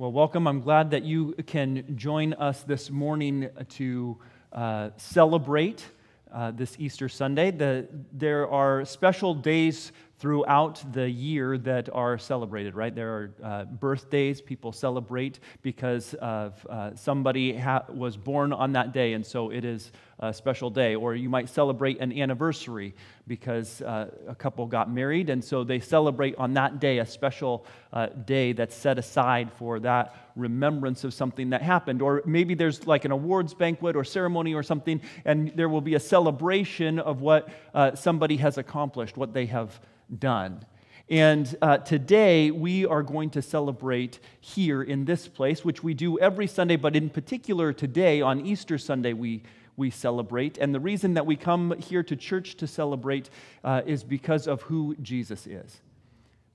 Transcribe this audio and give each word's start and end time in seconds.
Well, 0.00 0.12
welcome. 0.12 0.46
I'm 0.46 0.60
glad 0.60 0.92
that 0.92 1.02
you 1.02 1.34
can 1.48 1.96
join 1.96 2.32
us 2.34 2.62
this 2.62 2.88
morning 2.88 3.50
to 3.70 4.16
uh, 4.52 4.90
celebrate 4.96 5.84
uh, 6.32 6.52
this 6.52 6.76
Easter 6.78 7.08
Sunday. 7.08 7.50
The, 7.50 7.88
there 8.12 8.48
are 8.48 8.84
special 8.84 9.34
days 9.34 9.90
throughout 10.18 10.84
the 10.92 11.08
year 11.08 11.56
that 11.58 11.88
are 11.92 12.18
celebrated, 12.18 12.74
right? 12.74 12.92
There 12.92 13.10
are 13.10 13.34
uh, 13.42 13.64
birthdays 13.66 14.40
people 14.40 14.72
celebrate 14.72 15.38
because 15.62 16.14
of 16.14 16.66
uh, 16.68 16.96
somebody 16.96 17.56
ha- 17.56 17.84
was 17.88 18.16
born 18.16 18.52
on 18.52 18.72
that 18.72 18.92
day, 18.92 19.12
and 19.12 19.24
so 19.24 19.50
it 19.50 19.64
is 19.64 19.92
a 20.18 20.34
special 20.34 20.70
day. 20.70 20.96
Or 20.96 21.14
you 21.14 21.28
might 21.28 21.48
celebrate 21.48 22.00
an 22.00 22.12
anniversary 22.12 22.96
because 23.28 23.80
uh, 23.82 24.10
a 24.26 24.34
couple 24.34 24.66
got 24.66 24.90
married, 24.90 25.30
and 25.30 25.44
so 25.44 25.62
they 25.62 25.78
celebrate 25.78 26.34
on 26.34 26.54
that 26.54 26.80
day 26.80 26.98
a 26.98 27.06
special 27.06 27.64
uh, 27.92 28.06
day 28.06 28.52
that's 28.52 28.74
set 28.74 28.98
aside 28.98 29.52
for 29.52 29.78
that 29.80 30.16
remembrance 30.34 31.04
of 31.04 31.14
something 31.14 31.50
that 31.50 31.62
happened. 31.62 32.02
Or 32.02 32.22
maybe 32.26 32.54
there's 32.54 32.88
like 32.88 33.04
an 33.04 33.12
awards 33.12 33.54
banquet 33.54 33.94
or 33.94 34.02
ceremony 34.02 34.52
or 34.52 34.64
something, 34.64 35.00
and 35.24 35.52
there 35.54 35.68
will 35.68 35.80
be 35.80 35.94
a 35.94 36.00
celebration 36.00 36.98
of 36.98 37.20
what 37.20 37.48
uh, 37.72 37.94
somebody 37.94 38.38
has 38.38 38.58
accomplished, 38.58 39.16
what 39.16 39.32
they 39.32 39.46
have 39.46 39.80
done. 40.16 40.64
And 41.10 41.56
uh, 41.62 41.78
today 41.78 42.50
we 42.50 42.84
are 42.84 43.02
going 43.02 43.30
to 43.30 43.40
celebrate 43.40 44.18
here 44.40 44.82
in 44.82 45.06
this 45.06 45.26
place, 45.26 45.64
which 45.64 45.82
we 45.82 45.94
do 45.94 46.18
every 46.18 46.46
Sunday, 46.46 46.76
but 46.76 46.94
in 46.94 47.08
particular 47.08 47.72
today 47.72 48.20
on 48.20 48.44
Easter 48.44 48.76
Sunday 48.76 49.14
we, 49.14 49.42
we 49.76 49.90
celebrate. 49.90 50.58
And 50.58 50.74
the 50.74 50.80
reason 50.80 51.14
that 51.14 51.24
we 51.24 51.34
come 51.34 51.74
here 51.78 52.02
to 52.02 52.14
church 52.14 52.56
to 52.56 52.66
celebrate 52.66 53.30
uh, 53.64 53.80
is 53.86 54.04
because 54.04 54.46
of 54.46 54.62
who 54.62 54.96
Jesus 55.00 55.46
is. 55.46 55.80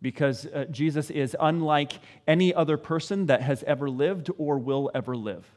Because 0.03 0.45
uh, 0.45 0.65
Jesus 0.69 1.09
is 1.09 1.35
unlike 1.39 1.93
any 2.27 2.53
other 2.53 2.77
person 2.77 3.25
that 3.27 3.41
has 3.41 3.63
ever 3.63 3.89
lived 3.89 4.29
or 4.37 4.59
will 4.59 4.91
ever 4.93 5.15
live. 5.15 5.47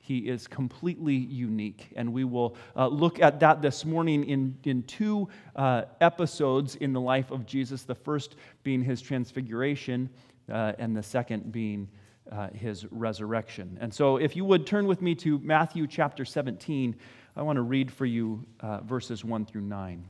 He 0.00 0.28
is 0.28 0.48
completely 0.48 1.14
unique. 1.14 1.92
And 1.94 2.12
we 2.12 2.24
will 2.24 2.56
uh, 2.74 2.88
look 2.88 3.20
at 3.20 3.38
that 3.40 3.60
this 3.60 3.84
morning 3.84 4.24
in, 4.24 4.56
in 4.64 4.82
two 4.84 5.28
uh, 5.54 5.82
episodes 6.00 6.74
in 6.76 6.92
the 6.92 7.00
life 7.00 7.30
of 7.30 7.46
Jesus 7.46 7.82
the 7.82 7.94
first 7.94 8.36
being 8.62 8.82
his 8.82 9.02
transfiguration, 9.02 10.08
uh, 10.50 10.72
and 10.78 10.96
the 10.96 11.02
second 11.02 11.52
being 11.52 11.88
uh, 12.32 12.48
his 12.48 12.86
resurrection. 12.90 13.76
And 13.80 13.92
so, 13.92 14.16
if 14.16 14.34
you 14.34 14.44
would 14.44 14.66
turn 14.66 14.86
with 14.86 15.02
me 15.02 15.14
to 15.16 15.38
Matthew 15.40 15.86
chapter 15.86 16.24
17, 16.24 16.96
I 17.36 17.42
want 17.42 17.56
to 17.56 17.62
read 17.62 17.90
for 17.90 18.06
you 18.06 18.44
uh, 18.60 18.80
verses 18.80 19.24
1 19.24 19.46
through 19.46 19.62
9. 19.62 20.08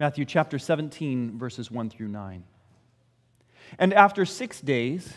Matthew 0.00 0.24
chapter 0.24 0.58
17, 0.58 1.38
verses 1.38 1.70
1 1.70 1.90
through 1.90 2.08
9. 2.08 2.44
And 3.78 3.94
after 3.94 4.24
six 4.24 4.60
days, 4.60 5.14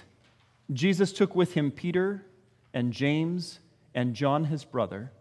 Jesus 0.74 1.14
took 1.14 1.36
with 1.36 1.54
him 1.54 1.72
Peter 1.72 2.26
and 2.74 2.92
James 2.92 3.60
and 3.94 4.16
John 4.16 4.46
his 4.46 4.66
brother 4.66 5.12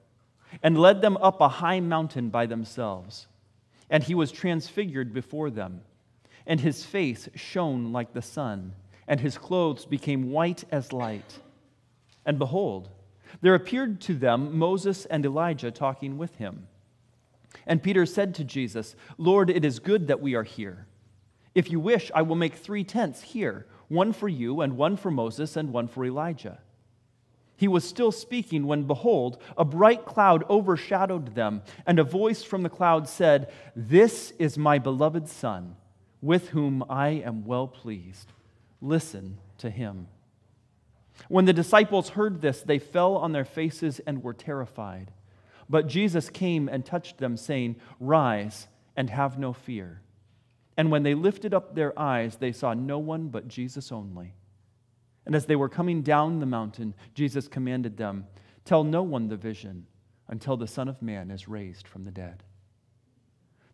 and 0.62 0.78
led 0.78 1.00
them 1.00 1.17
up 1.19 1.41
a 1.41 1.48
high 1.48 1.81
mountain 1.81 2.31
by 2.31 2.47
themselves. 2.47 3.27
And 3.91 4.03
he 4.03 4.15
was 4.15 4.33
transfigured 4.33 5.12
before 5.12 5.50
them, 5.50 5.83
and 6.47 6.61
his 6.61 6.84
face 6.84 7.28
shone 7.34 7.92
like 7.92 8.12
the 8.12 8.22
sun, 8.22 8.72
and 9.06 9.20
his 9.20 9.37
clothes 9.37 9.84
became 9.84 10.31
white 10.31 10.65
as 10.70 10.92
light. 10.92 11.39
And 12.25 12.39
behold, 12.39 12.89
there 13.42 13.55
appeared 13.55 14.00
to 14.03 14.15
them 14.15 14.56
Moses 14.56 15.05
and 15.05 15.25
Elijah 15.27 15.70
talking 15.70 16.17
with 16.17 16.37
him. 16.37 16.67
And 17.67 17.83
Peter 17.83 18.06
said 18.06 18.34
to 18.37 18.45
Jesus, 18.45 18.97
Lord, 19.19 19.50
it 19.50 19.65
is 19.65 19.78
good 19.78 20.09
that 20.09 20.20
we 20.20 20.34
are 20.34 20.42
here. 20.42 20.87
If 21.55 21.70
you 21.70 21.78
wish, 21.78 22.11
I 22.15 22.22
will 22.22 22.37
make 22.37 22.55
three 22.55 22.84
tents 22.84 23.22
here 23.22 23.67
one 23.95 24.12
for 24.12 24.28
you, 24.28 24.61
and 24.61 24.77
one 24.77 24.97
for 24.97 25.11
Moses, 25.11 25.56
and 25.56 25.73
one 25.73 25.89
for 25.89 26.05
Elijah. 26.05 26.59
He 27.56 27.69
was 27.69 27.84
still 27.84 28.11
speaking 28.11 28.67
when, 28.67 28.84
behold, 28.84 29.41
a 29.56 29.64
bright 29.64 30.05
cloud 30.05 30.45
overshadowed 30.50 31.34
them, 31.34 31.62
and 31.87 31.99
a 31.99 32.04
voice 32.04 32.43
from 32.43 32.62
the 32.62 32.69
cloud 32.69 33.09
said, 33.09 33.50
This 33.77 34.33
is 34.38 34.59
my 34.59 34.78
beloved 34.78 35.28
Son, 35.28 35.77
with 36.21 36.49
whom 36.49 36.84
I 36.88 37.09
am 37.09 37.44
well 37.44 37.69
pleased. 37.69 38.33
Listen 38.81 39.38
to 39.59 39.71
him. 39.71 40.09
When 41.28 41.44
the 41.44 41.53
disciples 41.53 42.10
heard 42.10 42.41
this, 42.41 42.60
they 42.60 42.81
fell 42.81 43.16
on 43.16 43.33
their 43.33 43.44
faces 43.44 44.00
and 44.00 44.22
were 44.22 44.34
terrified. 44.34 45.12
But 45.71 45.87
Jesus 45.87 46.28
came 46.28 46.69
and 46.69 46.84
touched 46.84 47.19
them, 47.19 47.37
saying, 47.37 47.77
Rise 48.00 48.66
and 48.97 49.10
have 49.10 49.38
no 49.38 49.53
fear. 49.53 50.00
And 50.76 50.90
when 50.90 51.02
they 51.02 51.14
lifted 51.14 51.54
up 51.54 51.74
their 51.74 51.98
eyes, 51.98 52.36
they 52.36 52.52
saw 52.52 52.74
no 52.74 52.98
one 52.98 53.28
but 53.28 53.48
Jesus 53.48 53.92
only. 53.92 54.34
And 55.26 55.34
as 55.34 55.46
they 55.46 55.56
were 55.56 55.68
coming 55.68 56.02
down 56.02 56.40
the 56.40 56.46
mountain, 56.46 56.94
Jesus 57.14 57.48
commanded 57.48 57.96
them, 57.96 58.26
Tell 58.64 58.84
no 58.84 59.02
one 59.02 59.28
the 59.28 59.36
vision 59.36 59.86
until 60.28 60.56
the 60.56 60.66
Son 60.66 60.88
of 60.88 61.02
Man 61.02 61.30
is 61.30 61.48
raised 61.48 61.86
from 61.86 62.04
the 62.04 62.10
dead. 62.10 62.42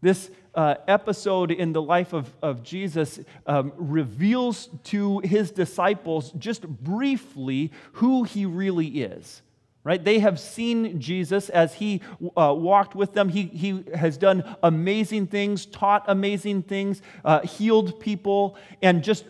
This 0.03 0.31
uh, 0.55 0.77
episode 0.89 1.51
in 1.51 1.73
the 1.73 1.83
life 1.83 2.13
of, 2.13 2.35
of 2.43 2.63
Jesus 2.63 3.21
um, 3.47 3.73
reveals 3.77 4.71
to 4.85 5.19
his 5.21 5.51
disciples 5.51 6.33
just 6.33 6.67
briefly 6.67 7.71
who 7.93 8.25
he 8.25 8.47
really 8.47 8.87
is 8.87 9.43
right? 9.91 10.05
They 10.05 10.21
have 10.21 10.39
seen 10.39 11.01
Jesus 11.01 11.49
as 11.49 11.75
he 11.75 12.01
uh, 12.37 12.55
walked 12.57 12.95
with 12.95 13.13
them. 13.13 13.29
He, 13.29 13.47
he 13.47 13.83
has 13.93 14.17
done 14.17 14.45
amazing 14.63 15.27
things, 15.27 15.67
taught 15.67 16.05
amazing 16.07 16.63
things, 16.63 17.03
uh, 17.25 17.41
healed 17.41 17.99
people, 17.99 18.57
and 18.83 19.03
just 19.03 19.25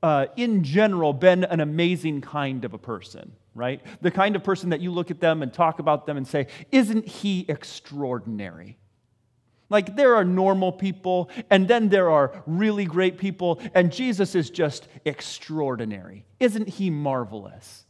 uh, 0.00 0.26
in 0.36 0.62
general 0.62 1.12
been 1.12 1.42
an 1.42 1.58
amazing 1.58 2.20
kind 2.20 2.64
of 2.64 2.74
a 2.74 2.78
person, 2.78 3.32
right? 3.56 3.80
The 4.02 4.12
kind 4.12 4.36
of 4.36 4.44
person 4.44 4.70
that 4.70 4.80
you 4.80 4.92
look 4.92 5.10
at 5.10 5.18
them 5.18 5.42
and 5.42 5.52
talk 5.52 5.80
about 5.80 6.06
them 6.06 6.16
and 6.16 6.28
say, 6.28 6.46
Isn't 6.70 7.08
he 7.08 7.44
extraordinary? 7.48 8.78
Like, 9.68 9.96
there 9.96 10.14
are 10.14 10.24
normal 10.24 10.70
people, 10.70 11.28
and 11.50 11.66
then 11.66 11.88
there 11.88 12.08
are 12.08 12.40
really 12.46 12.84
great 12.84 13.18
people, 13.18 13.60
and 13.74 13.90
Jesus 13.90 14.36
is 14.36 14.48
just 14.48 14.86
extraordinary. 15.04 16.24
Isn't 16.38 16.68
he 16.68 16.88
marvelous? 16.88 17.81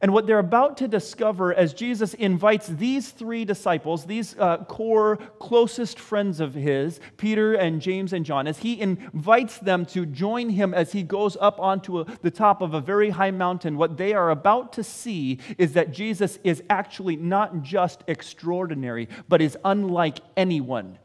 And 0.00 0.12
what 0.12 0.26
they're 0.26 0.38
about 0.38 0.76
to 0.76 0.88
discover 0.88 1.52
as 1.52 1.74
Jesus 1.74 2.14
invites 2.14 2.68
these 2.68 3.10
three 3.10 3.44
disciples, 3.44 4.04
these 4.04 4.36
uh, 4.38 4.58
core 4.64 5.16
closest 5.40 5.98
friends 5.98 6.38
of 6.38 6.54
his, 6.54 7.00
Peter 7.16 7.54
and 7.54 7.80
James 7.80 8.12
and 8.12 8.24
John, 8.24 8.46
as 8.46 8.58
he 8.58 8.80
invites 8.80 9.58
them 9.58 9.84
to 9.86 10.06
join 10.06 10.50
him 10.50 10.72
as 10.72 10.92
he 10.92 11.02
goes 11.02 11.36
up 11.40 11.58
onto 11.58 12.00
a, 12.00 12.04
the 12.22 12.30
top 12.30 12.62
of 12.62 12.74
a 12.74 12.80
very 12.80 13.10
high 13.10 13.32
mountain, 13.32 13.76
what 13.76 13.96
they 13.96 14.14
are 14.14 14.30
about 14.30 14.72
to 14.74 14.84
see 14.84 15.40
is 15.58 15.72
that 15.72 15.90
Jesus 15.90 16.38
is 16.44 16.62
actually 16.70 17.16
not 17.16 17.62
just 17.62 18.04
extraordinary, 18.06 19.08
but 19.28 19.42
is 19.42 19.58
unlike 19.64 20.18
anyone. 20.36 20.98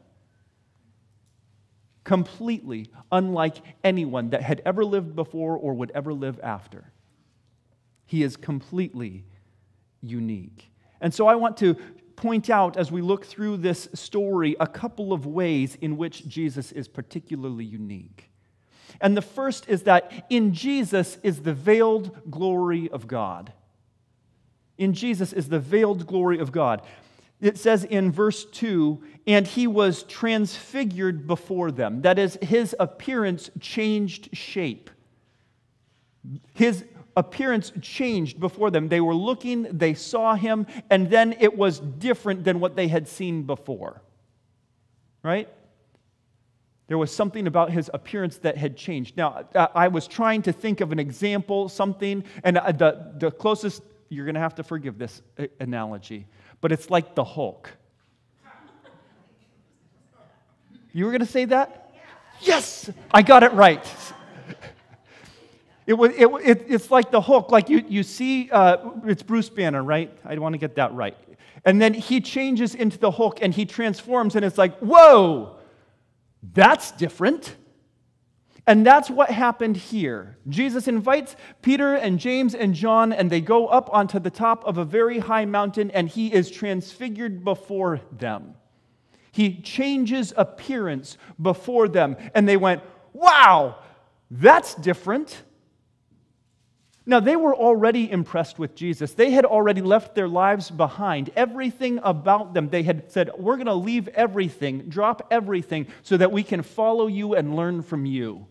Completely 2.04 2.90
unlike 3.10 3.56
anyone 3.82 4.30
that 4.30 4.42
had 4.42 4.62
ever 4.64 4.84
lived 4.84 5.16
before 5.16 5.56
or 5.56 5.74
would 5.74 5.90
ever 5.92 6.12
live 6.12 6.38
after. 6.42 6.92
He 8.06 8.22
is 8.22 8.36
completely 8.36 9.24
unique. 10.02 10.70
And 11.00 11.12
so 11.12 11.26
I 11.26 11.34
want 11.34 11.56
to 11.58 11.76
point 12.16 12.48
out 12.48 12.76
as 12.76 12.92
we 12.92 13.02
look 13.02 13.24
through 13.24 13.58
this 13.58 13.88
story 13.94 14.56
a 14.60 14.66
couple 14.66 15.12
of 15.12 15.26
ways 15.26 15.76
in 15.80 15.96
which 15.96 16.26
Jesus 16.26 16.72
is 16.72 16.88
particularly 16.88 17.64
unique. 17.64 18.30
And 19.00 19.16
the 19.16 19.22
first 19.22 19.68
is 19.68 19.82
that 19.82 20.26
in 20.30 20.54
Jesus 20.54 21.18
is 21.22 21.40
the 21.40 21.52
veiled 21.52 22.30
glory 22.30 22.88
of 22.90 23.06
God. 23.06 23.52
In 24.78 24.92
Jesus 24.92 25.32
is 25.32 25.48
the 25.48 25.58
veiled 25.58 26.06
glory 26.06 26.38
of 26.38 26.52
God. 26.52 26.82
It 27.40 27.58
says 27.58 27.84
in 27.84 28.12
verse 28.12 28.44
2 28.44 29.02
and 29.26 29.46
he 29.46 29.66
was 29.66 30.02
transfigured 30.04 31.26
before 31.26 31.70
them. 31.70 32.02
That 32.02 32.18
is, 32.18 32.38
his 32.40 32.74
appearance 32.78 33.50
changed 33.60 34.34
shape. 34.36 34.90
His 36.54 36.84
appearance 37.16 37.72
changed 37.80 38.40
before 38.40 38.70
them. 38.70 38.88
They 38.88 39.00
were 39.00 39.14
looking, 39.14 39.62
they 39.70 39.94
saw 39.94 40.34
him, 40.34 40.66
and 40.90 41.10
then 41.10 41.34
it 41.40 41.56
was 41.56 41.80
different 41.80 42.44
than 42.44 42.60
what 42.60 42.76
they 42.76 42.88
had 42.88 43.08
seen 43.08 43.44
before. 43.44 44.02
Right? 45.22 45.48
There 46.86 46.98
was 46.98 47.14
something 47.14 47.46
about 47.46 47.70
his 47.70 47.90
appearance 47.94 48.36
that 48.38 48.58
had 48.58 48.76
changed. 48.76 49.16
Now, 49.16 49.48
I 49.54 49.88
was 49.88 50.06
trying 50.06 50.42
to 50.42 50.52
think 50.52 50.80
of 50.80 50.92
an 50.92 50.98
example, 50.98 51.68
something, 51.68 52.24
and 52.42 52.58
uh, 52.58 52.72
the, 52.72 53.14
the 53.16 53.30
closest, 53.30 53.82
you're 54.10 54.26
going 54.26 54.34
to 54.34 54.40
have 54.40 54.54
to 54.56 54.62
forgive 54.62 54.98
this 54.98 55.22
uh, 55.38 55.46
analogy, 55.60 56.26
but 56.60 56.72
it's 56.72 56.90
like 56.90 57.14
the 57.14 57.24
Hulk. 57.24 57.70
You 60.92 61.06
were 61.06 61.10
going 61.10 61.20
to 61.20 61.26
say 61.26 61.46
that? 61.46 61.92
Yes, 62.40 62.90
I 63.10 63.22
got 63.22 63.42
it 63.42 63.52
right. 63.52 63.84
It, 65.86 65.94
it, 65.94 66.30
it, 66.42 66.64
it's 66.68 66.90
like 66.90 67.10
the 67.10 67.20
Hulk, 67.20 67.50
like 67.50 67.68
you, 67.68 67.84
you 67.86 68.02
see, 68.02 68.50
uh, 68.50 68.90
it's 69.04 69.22
Bruce 69.22 69.50
Banner, 69.50 69.82
right? 69.82 70.16
I 70.24 70.38
want 70.38 70.54
to 70.54 70.58
get 70.58 70.76
that 70.76 70.94
right. 70.94 71.16
And 71.64 71.80
then 71.80 71.92
he 71.94 72.20
changes 72.20 72.74
into 72.74 72.98
the 72.98 73.10
Hulk 73.10 73.40
and 73.42 73.52
he 73.52 73.66
transforms, 73.66 74.34
and 74.34 74.44
it's 74.44 74.58
like, 74.58 74.78
whoa, 74.78 75.56
that's 76.52 76.92
different. 76.92 77.56
And 78.66 78.86
that's 78.86 79.10
what 79.10 79.30
happened 79.30 79.76
here. 79.76 80.38
Jesus 80.48 80.88
invites 80.88 81.36
Peter 81.60 81.94
and 81.96 82.18
James 82.18 82.54
and 82.54 82.74
John, 82.74 83.12
and 83.12 83.30
they 83.30 83.42
go 83.42 83.66
up 83.66 83.90
onto 83.92 84.18
the 84.18 84.30
top 84.30 84.64
of 84.64 84.78
a 84.78 84.84
very 84.86 85.18
high 85.18 85.44
mountain, 85.44 85.90
and 85.90 86.08
he 86.08 86.32
is 86.32 86.50
transfigured 86.50 87.44
before 87.44 88.00
them. 88.10 88.54
He 89.32 89.60
changes 89.60 90.32
appearance 90.36 91.18
before 91.40 91.88
them, 91.88 92.16
and 92.34 92.48
they 92.48 92.56
went, 92.56 92.82
Wow, 93.12 93.76
that's 94.30 94.74
different. 94.74 95.42
Now, 97.06 97.20
they 97.20 97.36
were 97.36 97.54
already 97.54 98.10
impressed 98.10 98.58
with 98.58 98.74
Jesus. 98.74 99.12
They 99.12 99.30
had 99.30 99.44
already 99.44 99.82
left 99.82 100.14
their 100.14 100.28
lives 100.28 100.70
behind. 100.70 101.30
Everything 101.36 102.00
about 102.02 102.54
them, 102.54 102.70
they 102.70 102.82
had 102.82 103.12
said, 103.12 103.30
We're 103.36 103.56
going 103.56 103.66
to 103.66 103.74
leave 103.74 104.08
everything, 104.08 104.88
drop 104.88 105.26
everything, 105.30 105.88
so 106.02 106.16
that 106.16 106.32
we 106.32 106.42
can 106.42 106.62
follow 106.62 107.06
you 107.06 107.34
and 107.34 107.56
learn 107.56 107.82
from 107.82 108.06
you. 108.06 108.46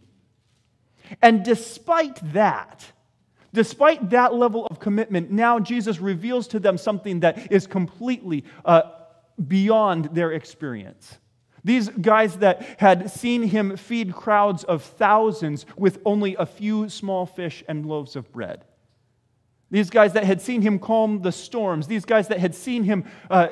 And 1.21 1.43
despite 1.43 2.19
that, 2.33 2.85
despite 3.53 4.11
that 4.11 4.35
level 4.35 4.67
of 4.67 4.79
commitment, 4.79 5.31
now 5.31 5.59
Jesus 5.59 5.99
reveals 5.99 6.47
to 6.49 6.59
them 6.59 6.77
something 6.77 7.21
that 7.21 7.51
is 7.51 7.65
completely 7.65 8.43
uh, 8.63 8.83
beyond 9.47 10.05
their 10.13 10.31
experience. 10.31 11.17
These 11.63 11.89
guys 11.89 12.37
that 12.37 12.61
had 12.79 13.09
seen 13.09 13.43
him 13.43 13.77
feed 13.77 14.13
crowds 14.13 14.63
of 14.63 14.83
thousands 14.83 15.65
with 15.77 15.99
only 16.05 16.35
a 16.35 16.45
few 16.45 16.89
small 16.89 17.25
fish 17.25 17.63
and 17.67 17.85
loaves 17.85 18.15
of 18.15 18.31
bread. 18.31 18.65
These 19.73 19.89
guys 19.89 20.13
that 20.13 20.23
had 20.23 20.39
seen 20.39 20.61
him 20.61 20.77
calm 20.77 21.23
the 21.23 21.31
storms, 21.31 21.87
these 21.87 22.05
guys 22.05 22.27
that 22.27 22.37
had 22.37 22.53
seen 22.53 22.83
him 22.83 23.05
uh, 23.31 23.47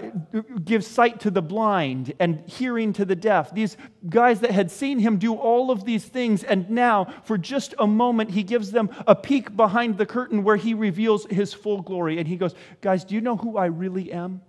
give 0.63 0.85
sight 0.85 1.19
to 1.21 1.31
the 1.31 1.41
blind 1.41 2.13
and 2.19 2.43
hearing 2.47 2.93
to 2.93 3.05
the 3.05 3.15
deaf, 3.15 3.51
these 3.55 3.75
guys 4.07 4.41
that 4.41 4.51
had 4.51 4.69
seen 4.69 4.99
him 4.99 5.17
do 5.17 5.33
all 5.33 5.71
of 5.71 5.83
these 5.83 6.05
things, 6.05 6.43
and 6.43 6.69
now, 6.69 7.11
for 7.23 7.39
just 7.39 7.73
a 7.79 7.87
moment, 7.87 8.29
he 8.29 8.43
gives 8.43 8.69
them 8.69 8.91
a 9.07 9.15
peek 9.15 9.55
behind 9.57 9.97
the 9.97 10.05
curtain 10.05 10.43
where 10.43 10.57
he 10.57 10.75
reveals 10.75 11.25
his 11.25 11.55
full 11.55 11.81
glory. 11.81 12.19
And 12.19 12.27
he 12.27 12.35
goes, 12.35 12.53
Guys, 12.81 13.03
do 13.03 13.15
you 13.15 13.21
know 13.21 13.37
who 13.37 13.57
I 13.57 13.65
really 13.65 14.11
am? 14.11 14.41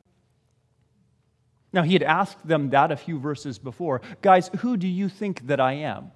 Now, 1.73 1.83
he 1.83 1.95
had 1.95 2.03
asked 2.03 2.47
them 2.47 2.71
that 2.71 2.93
a 2.93 2.97
few 2.97 3.19
verses 3.19 3.59
before. 3.59 4.03
Guys, 4.21 4.51
who 4.59 4.77
do 4.77 4.87
you 4.87 5.09
think 5.09 5.47
that 5.47 5.61
I 5.61 5.75
am? 5.75 6.13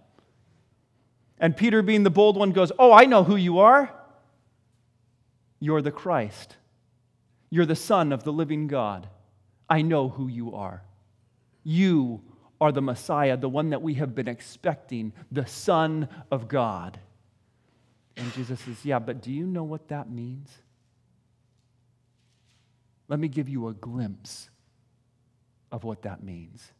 And 1.38 1.56
Peter, 1.56 1.82
being 1.82 2.02
the 2.02 2.10
bold 2.10 2.36
one, 2.36 2.52
goes, 2.52 2.72
Oh, 2.78 2.92
I 2.92 3.04
know 3.04 3.24
who 3.24 3.36
you 3.36 3.58
are. 3.60 3.92
You're 5.60 5.82
the 5.82 5.90
Christ. 5.90 6.56
You're 7.48 7.66
the 7.66 7.76
Son 7.76 8.12
of 8.12 8.24
the 8.24 8.32
living 8.32 8.66
God. 8.66 9.08
I 9.68 9.82
know 9.82 10.08
who 10.08 10.28
you 10.28 10.54
are. 10.54 10.82
You 11.64 12.22
are 12.60 12.72
the 12.72 12.82
Messiah, 12.82 13.36
the 13.36 13.48
one 13.48 13.70
that 13.70 13.82
we 13.82 13.94
have 13.94 14.14
been 14.14 14.28
expecting, 14.28 15.12
the 15.30 15.46
Son 15.46 16.08
of 16.30 16.48
God. 16.48 16.98
And 18.16 18.32
Jesus 18.34 18.60
says, 18.60 18.84
Yeah, 18.84 18.98
but 18.98 19.22
do 19.22 19.32
you 19.32 19.46
know 19.46 19.64
what 19.64 19.88
that 19.88 20.10
means? 20.10 20.50
Let 23.08 23.20
me 23.20 23.28
give 23.28 23.48
you 23.48 23.68
a 23.68 23.74
glimpse 23.74 24.50
of 25.70 25.84
what 25.84 26.02
that 26.02 26.22
means. 26.22 26.72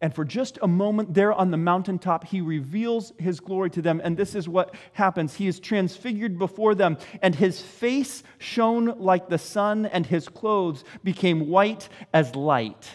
And 0.00 0.14
for 0.14 0.24
just 0.24 0.58
a 0.62 0.68
moment 0.68 1.14
there 1.14 1.32
on 1.32 1.50
the 1.50 1.56
mountaintop, 1.56 2.24
he 2.24 2.40
reveals 2.40 3.12
his 3.18 3.40
glory 3.40 3.70
to 3.70 3.82
them. 3.82 4.00
And 4.04 4.16
this 4.16 4.36
is 4.36 4.48
what 4.48 4.74
happens 4.92 5.34
He 5.34 5.48
is 5.48 5.58
transfigured 5.58 6.38
before 6.38 6.74
them, 6.74 6.98
and 7.20 7.34
his 7.34 7.60
face 7.60 8.22
shone 8.38 8.98
like 8.98 9.28
the 9.28 9.38
sun, 9.38 9.86
and 9.86 10.06
his 10.06 10.28
clothes 10.28 10.84
became 11.02 11.48
white 11.48 11.88
as 12.14 12.36
light. 12.36 12.88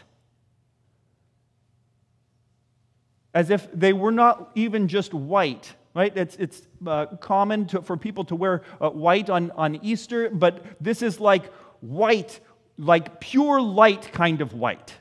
As 3.34 3.50
if 3.50 3.68
they 3.74 3.92
were 3.92 4.12
not 4.12 4.52
even 4.56 4.88
just 4.88 5.14
white, 5.14 5.74
right? 5.94 6.16
It's, 6.16 6.36
it's 6.38 6.62
uh, 6.86 7.08
common 7.18 7.66
to, 7.68 7.82
for 7.82 7.98
people 7.98 8.24
to 8.26 8.36
wear 8.36 8.62
uh, 8.80 8.92
white 8.92 9.30
on, 9.30 9.52
on 9.52 9.76
Easter, 9.84 10.30
but 10.30 10.64
this 10.80 11.02
is 11.02 11.20
like 11.20 11.52
white, 11.82 12.40
like 12.78 13.20
pure 13.20 13.62
light 13.62 14.12
kind 14.12 14.42
of 14.42 14.54
white 14.54 14.94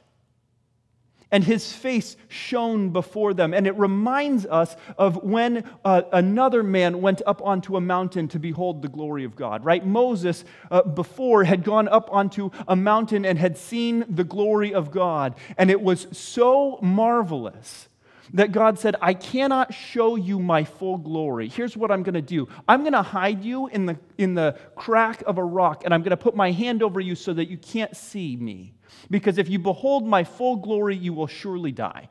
and 1.32 1.42
his 1.42 1.72
face 1.72 2.14
shone 2.28 2.90
before 2.90 3.34
them. 3.34 3.54
And 3.54 3.66
it 3.66 3.76
reminds 3.76 4.46
us 4.46 4.76
of 4.98 5.24
when 5.24 5.64
uh, 5.84 6.02
another 6.12 6.62
man 6.62 7.00
went 7.00 7.22
up 7.26 7.42
onto 7.42 7.76
a 7.76 7.80
mountain 7.80 8.28
to 8.28 8.38
behold 8.38 8.82
the 8.82 8.88
glory 8.88 9.24
of 9.24 9.34
God, 9.34 9.64
right? 9.64 9.84
Moses 9.84 10.44
uh, 10.70 10.82
before 10.82 11.42
had 11.42 11.64
gone 11.64 11.88
up 11.88 12.08
onto 12.12 12.50
a 12.68 12.76
mountain 12.76 13.24
and 13.24 13.38
had 13.38 13.56
seen 13.56 14.04
the 14.08 14.24
glory 14.24 14.74
of 14.74 14.90
God, 14.90 15.34
and 15.56 15.70
it 15.70 15.80
was 15.80 16.06
so 16.12 16.78
marvelous 16.82 17.88
that 18.34 18.52
God 18.52 18.78
said, 18.78 18.96
I 19.00 19.14
cannot 19.14 19.74
show 19.74 20.16
you 20.16 20.38
my 20.38 20.64
full 20.64 20.98
glory. 20.98 21.48
Here's 21.48 21.76
what 21.76 21.90
I'm 21.90 22.02
going 22.02 22.14
to 22.14 22.22
do 22.22 22.48
I'm 22.68 22.80
going 22.80 22.92
to 22.92 23.02
hide 23.02 23.44
you 23.44 23.66
in 23.68 23.86
the, 23.86 23.98
in 24.18 24.34
the 24.34 24.58
crack 24.74 25.22
of 25.26 25.38
a 25.38 25.44
rock, 25.44 25.82
and 25.84 25.92
I'm 25.92 26.02
going 26.02 26.10
to 26.10 26.16
put 26.16 26.34
my 26.34 26.50
hand 26.50 26.82
over 26.82 27.00
you 27.00 27.14
so 27.14 27.32
that 27.34 27.48
you 27.48 27.58
can't 27.58 27.96
see 27.96 28.36
me. 28.36 28.74
Because 29.10 29.38
if 29.38 29.48
you 29.48 29.58
behold 29.58 30.06
my 30.06 30.24
full 30.24 30.56
glory, 30.56 30.96
you 30.96 31.12
will 31.12 31.26
surely 31.26 31.72
die. 31.72 32.08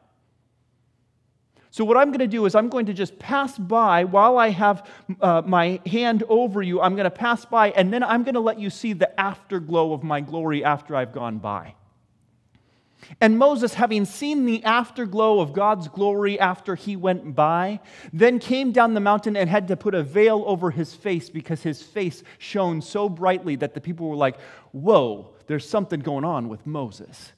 So, 1.74 1.86
what 1.86 1.96
I'm 1.96 2.10
going 2.10 2.20
to 2.20 2.28
do 2.28 2.46
is, 2.46 2.54
I'm 2.54 2.68
going 2.68 2.88
to 2.88 2.94
just 2.94 3.18
pass 3.18 3.58
by 3.58 4.04
while 4.04 4.38
I 4.38 4.50
have 4.50 4.90
uh, 5.22 5.42
my 5.46 5.80
hand 5.86 6.22
over 6.28 6.62
you. 6.62 6.82
I'm 6.82 6.96
going 6.96 7.06
to 7.06 7.10
pass 7.10 7.46
by, 7.46 7.72
and 7.72 7.94
then 7.94 8.04
I'm 8.04 8.24
going 8.24 8.34
to 8.34 8.42
let 8.42 8.60
you 8.60 8.70
see 8.70 8.92
the 8.92 9.18
afterglow 9.18 9.94
of 9.94 10.04
my 10.04 10.20
glory 10.20 10.66
after 10.66 10.98
I've 10.98 11.14
gone 11.14 11.38
by. 11.38 11.76
And 13.20 13.38
Moses, 13.38 13.74
having 13.74 14.06
seen 14.06 14.46
the 14.46 14.64
afterglow 14.64 15.40
of 15.40 15.54
God's 15.54 15.88
glory 15.88 16.40
after 16.40 16.76
he 16.76 16.96
went 16.96 17.36
by, 17.36 17.80
then 18.14 18.40
came 18.40 18.72
down 18.72 18.94
the 18.94 19.00
mountain 19.00 19.36
and 19.36 19.50
had 19.50 19.68
to 19.70 19.76
put 19.76 19.96
a 19.96 20.04
veil 20.04 20.44
over 20.46 20.72
his 20.72 20.94
face 20.94 21.30
because 21.30 21.64
his 21.64 21.82
face 21.82 22.24
shone 22.38 22.82
so 22.82 23.10
brightly 23.10 23.56
that 23.58 23.74
the 23.74 23.82
people 23.82 24.08
were 24.08 24.16
like, 24.16 24.40
Whoa, 24.72 25.34
there's 25.48 25.68
something 25.68 26.00
going 26.00 26.24
on 26.24 26.48
with 26.48 26.66
Moses. 26.66 27.34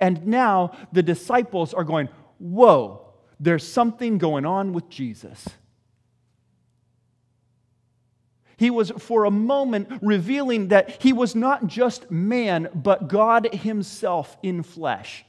And 0.00 0.26
now 0.26 0.72
the 0.92 1.02
disciples 1.02 1.74
are 1.74 1.84
going, 1.84 2.08
Whoa, 2.38 3.12
there's 3.38 3.66
something 3.66 4.18
going 4.18 4.46
on 4.46 4.72
with 4.72 4.88
Jesus. 4.88 5.46
He 8.60 8.68
was 8.68 8.92
for 8.98 9.24
a 9.24 9.30
moment 9.30 9.88
revealing 10.02 10.68
that 10.68 11.00
he 11.02 11.14
was 11.14 11.34
not 11.34 11.66
just 11.66 12.10
man, 12.10 12.68
but 12.74 13.08
God 13.08 13.54
himself 13.54 14.36
in 14.42 14.62
flesh. 14.62 15.24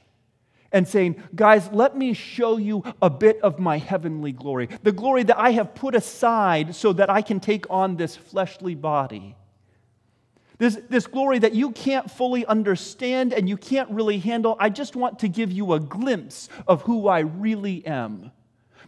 And 0.70 0.86
saying, 0.86 1.16
guys, 1.34 1.66
let 1.72 1.96
me 1.96 2.12
show 2.12 2.58
you 2.58 2.84
a 3.00 3.08
bit 3.08 3.40
of 3.40 3.58
my 3.58 3.78
heavenly 3.78 4.32
glory, 4.32 4.68
the 4.82 4.92
glory 4.92 5.22
that 5.22 5.38
I 5.38 5.52
have 5.52 5.74
put 5.74 5.94
aside 5.94 6.74
so 6.74 6.92
that 6.92 7.08
I 7.08 7.22
can 7.22 7.40
take 7.40 7.64
on 7.70 7.96
this 7.96 8.16
fleshly 8.16 8.74
body. 8.74 9.34
This, 10.58 10.78
this 10.90 11.06
glory 11.06 11.38
that 11.38 11.54
you 11.54 11.70
can't 11.70 12.10
fully 12.10 12.44
understand 12.44 13.32
and 13.32 13.48
you 13.48 13.56
can't 13.56 13.88
really 13.90 14.18
handle. 14.18 14.56
I 14.60 14.68
just 14.68 14.94
want 14.94 15.20
to 15.20 15.28
give 15.28 15.50
you 15.50 15.72
a 15.72 15.80
glimpse 15.80 16.50
of 16.68 16.82
who 16.82 17.08
I 17.08 17.20
really 17.20 17.86
am 17.86 18.30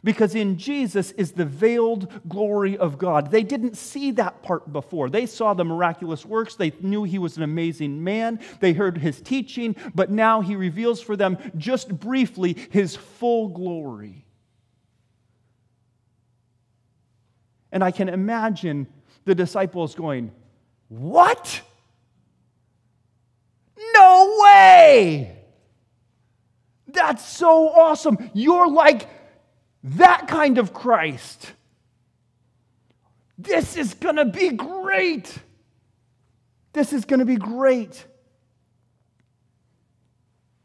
because 0.04 0.34
in 0.34 0.58
Jesus 0.58 1.11
is 1.12 1.32
the 1.32 1.46
veiled 1.46 2.12
glory 2.28 2.76
of 2.76 2.99
God. 2.99 3.30
They 3.30 3.42
didn't 3.42 3.76
see 3.76 4.11
that 4.12 4.42
part 4.42 4.73
before. 4.73 5.08
They 5.08 5.26
saw 5.26 5.54
the 5.54 5.64
miraculous 5.64 6.25
works, 6.25 6.54
they 6.54 6.73
knew 6.80 7.02
he 7.04 7.18
was 7.18 7.37
an 7.37 7.42
amazing 7.42 8.04
man, 8.04 8.38
they 8.61 8.75
heard 8.75 8.99
his 8.99 9.20
teaching, 9.20 9.75
but 9.94 10.11
now 10.11 10.42
he 10.42 10.54
reveals 10.54 11.00
for 11.00 11.16
them 11.16 11.38
just 11.56 11.88
briefly 11.99 12.56
his 12.70 12.94
full 12.94 13.49
glory. 13.49 14.25
And 17.73 17.82
I 17.82 17.90
can 17.90 18.08
imagine 18.08 18.87
the 19.25 19.34
disciples 19.34 19.94
going, 19.94 20.30
What? 20.88 21.62
No 23.94 24.38
way! 24.40 25.37
That's 26.87 27.26
so 27.26 27.68
awesome. 27.70 28.30
You're 28.34 28.68
like 28.68 29.08
that 29.84 30.28
kind 30.28 30.58
of 30.58 30.72
Christ. 30.72 31.52
This 33.36 33.76
is 33.76 33.94
going 33.94 34.16
to 34.16 34.24
be 34.24 34.50
great. 34.50 35.36
This 36.72 36.92
is 36.92 37.04
going 37.04 37.20
to 37.20 37.26
be 37.26 37.36
great. 37.36 38.04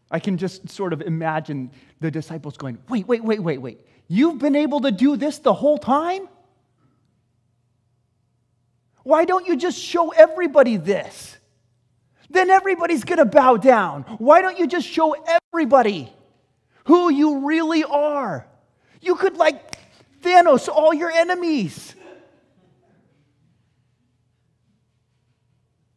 I 0.10 0.20
can 0.20 0.38
just 0.38 0.70
sort 0.70 0.94
of 0.94 1.02
imagine 1.02 1.72
the 2.00 2.10
disciples 2.10 2.58
going, 2.58 2.80
Wait, 2.88 3.08
wait, 3.08 3.24
wait, 3.24 3.42
wait, 3.42 3.60
wait. 3.60 3.80
You've 4.08 4.40
been 4.40 4.56
able 4.56 4.82
to 4.82 4.92
do 4.92 5.18
this 5.18 5.38
the 5.40 5.54
whole 5.54 5.78
time? 5.78 6.28
Why 9.04 9.26
don't 9.26 9.48
you 9.48 9.56
just 9.56 9.78
show 9.78 10.10
everybody 10.10 10.78
this? 10.78 11.38
Then 12.30 12.50
everybody's 12.50 13.04
going 13.04 13.18
to 13.18 13.26
bow 13.26 13.58
down. 13.58 14.04
Why 14.18 14.42
don't 14.42 14.58
you 14.58 14.68
just 14.68 14.88
show 14.88 15.16
everybody 15.54 16.14
who 16.86 17.12
you 17.12 17.48
really 17.48 17.84
are? 17.84 18.49
You 19.02 19.16
could, 19.16 19.38
like, 19.38 19.78
Thanos 20.22 20.68
all 20.68 20.94
your 20.94 21.12
enemies. 21.12 21.96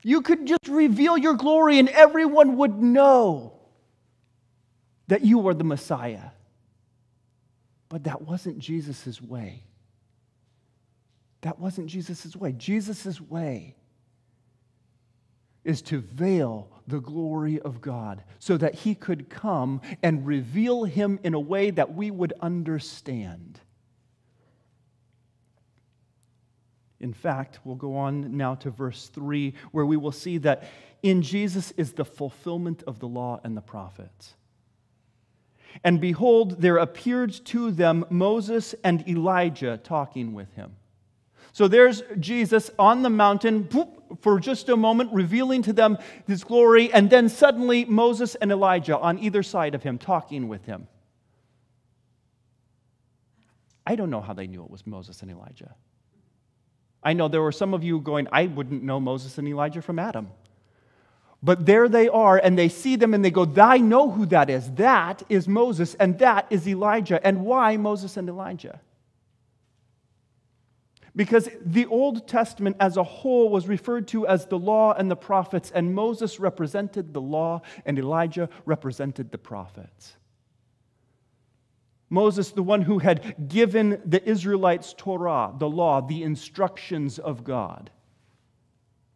You 0.03 0.21
could 0.21 0.47
just 0.47 0.67
reveal 0.69 1.17
your 1.17 1.35
glory 1.35 1.79
and 1.79 1.89
everyone 1.89 2.57
would 2.57 2.77
know 2.83 3.53
that 5.07 5.25
you 5.25 5.47
are 5.49 5.55
the 5.55 5.65
Messiah. 5.65 6.31
But 7.89 8.05
that 8.05 8.23
wasn't 8.23 8.59
Jesus' 8.59 9.21
way. 9.21 9.63
That 11.43 11.59
wasn't 11.59 11.89
Jesus' 11.89 12.35
way. 12.35 12.53
Jesus' 12.53 13.21
way 13.21 13.77
is 15.65 15.83
to 15.83 16.01
veil 16.01 16.69
the 16.87 17.01
glory 17.01 17.61
of 17.61 17.81
God 17.81 18.23
so 18.39 18.57
that 18.57 18.75
he 18.75 18.95
could 18.95 19.31
come 19.31 19.81
and 20.03 20.27
reveal 20.27 20.85
him 20.85 21.19
in 21.23 21.35
a 21.35 21.41
way 21.41 21.71
that 21.71 21.95
we 21.95 22.11
would 22.11 22.33
understand. 22.41 23.61
In 27.01 27.13
fact, 27.13 27.59
we'll 27.65 27.77
go 27.77 27.97
on 27.97 28.37
now 28.37 28.55
to 28.57 28.71
verse 28.71 29.09
3, 29.09 29.55
where 29.73 29.87
we 29.87 29.97
will 29.97 30.13
see 30.13 30.39
that 30.39 30.65
in 31.03 31.23
Jesus 31.23 31.73
is 31.73 31.93
the 31.93 32.05
fulfillment 32.05 32.85
of 32.87 33.01
the 33.01 33.09
law 33.09 33.41
and 33.43 33.57
the 33.57 33.61
prophets. 33.61 34.35
And 35.83 36.01
behold, 36.01 36.61
there 36.61 36.77
appeared 36.77 37.33
to 37.47 37.73
them 37.73 38.05
Moses 38.09 38.75
and 38.85 39.07
Elijah 39.09 39.79
talking 39.83 40.33
with 40.33 40.53
him. 40.55 40.77
So 41.53 41.69
there's 41.69 42.03
Jesus 42.19 42.71
on 42.79 43.03
the 43.03 43.11
mountain 43.11 43.69
for 44.21 44.41
just 44.41 44.69
a 44.71 44.77
moment, 44.77 45.13
revealing 45.13 45.63
to 45.63 45.73
them 45.73 45.99
his 46.27 46.45
glory, 46.45 46.93
and 46.93 47.11
then 47.11 47.29
suddenly 47.29 47.85
Moses 47.85 48.35
and 48.35 48.51
Elijah 48.51 48.99
on 48.99 49.19
either 49.19 49.43
side 49.43 49.75
of 49.75 49.83
him 49.83 49.99
talking 49.99 50.49
with 50.49 50.65
him. 50.65 50.89
I 53.87 53.97
don't 53.97 54.11
know 54.11 54.21
how 54.21 54.33
they 54.33 54.47
knew 54.47 54.63
it 54.65 54.71
was 54.71 54.87
Moses 54.87 55.23
and 55.23 55.31
Elijah. 55.31 55.75
I 57.03 57.13
know 57.13 57.29
there 57.29 57.43
were 57.43 57.53
some 57.53 57.75
of 57.75 57.83
you 57.83 58.01
going, 58.01 58.29
I 58.33 58.47
wouldn't 58.47 58.83
know 58.83 59.01
Moses 59.01 59.37
and 59.39 59.47
Elijah 59.49 59.83
from 59.83 59.99
Adam. 59.99 60.31
But 61.43 61.67
there 61.67 61.89
they 61.89 62.09
are, 62.09 62.39
and 62.39 62.57
they 62.57 62.69
see 62.69 62.95
them 62.95 63.13
and 63.13 63.25
they 63.25 63.33
go, 63.33 63.53
I 63.61 63.79
know 63.79 64.09
who 64.09 64.25
that 64.27 64.49
is. 64.49 64.71
That 64.75 65.25
is 65.29 65.49
Moses, 65.49 65.95
and 65.97 66.19
that 66.21 66.47
is 66.51 66.69
Elijah. 66.69 67.25
And 67.27 67.45
why 67.45 67.77
Moses 67.77 68.17
and 68.17 68.29
Elijah? 68.29 68.81
Because 71.15 71.49
the 71.65 71.87
Old 71.87 72.27
Testament 72.27 72.77
as 72.81 72.97
a 72.97 73.05
whole 73.05 73.51
was 73.51 73.69
referred 73.69 74.09
to 74.09 74.27
as 74.27 74.47
the 74.47 74.59
law 74.59 74.95
and 74.95 75.11
the 75.11 75.17
prophets, 75.17 75.71
and 75.71 75.95
Moses 75.95 76.41
represented 76.41 77.13
the 77.13 77.21
law, 77.21 77.61
and 77.85 77.99
Elijah 77.99 78.49
represented 78.65 79.31
the 79.31 79.39
prophets. 79.39 80.17
Moses, 82.09 82.51
the 82.51 82.63
one 82.63 82.83
who 82.83 82.99
had 82.99 83.49
given 83.49 84.01
the 84.05 84.27
Israelites 84.27 84.95
Torah, 84.97 85.53
the 85.59 85.69
law, 85.69 86.01
the 86.01 86.23
instructions 86.23 87.19
of 87.19 87.45
God. 87.45 87.91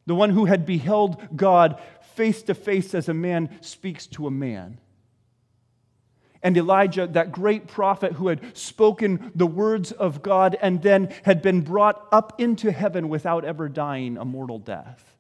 The 0.07 0.15
one 0.15 0.31
who 0.31 0.45
had 0.45 0.65
beheld 0.65 1.21
God 1.35 1.81
face 2.15 2.43
to 2.45 2.55
face 2.55 2.95
as 2.95 3.09
a 3.09 3.15
man 3.15 3.59
speaks 3.61 4.07
to 4.09 4.27
a 4.27 4.31
man 4.31 4.81
and 6.43 6.57
Elijah, 6.57 7.07
that 7.07 7.33
great 7.33 7.67
prophet 7.67 8.13
who 8.13 8.29
had 8.29 8.57
spoken 8.57 9.33
the 9.35 9.47
words 9.47 9.93
of 9.93 10.23
God 10.23 10.57
and 10.61 10.83
then 10.83 11.13
had 11.25 11.43
been 11.43 11.63
brought 11.63 12.07
up 12.13 12.41
into 12.41 12.71
heaven 12.71 13.09
without 13.09 13.45
ever 13.45 13.69
dying 13.69 14.17
a 14.17 14.25
mortal 14.25 14.59
death. 14.59 15.17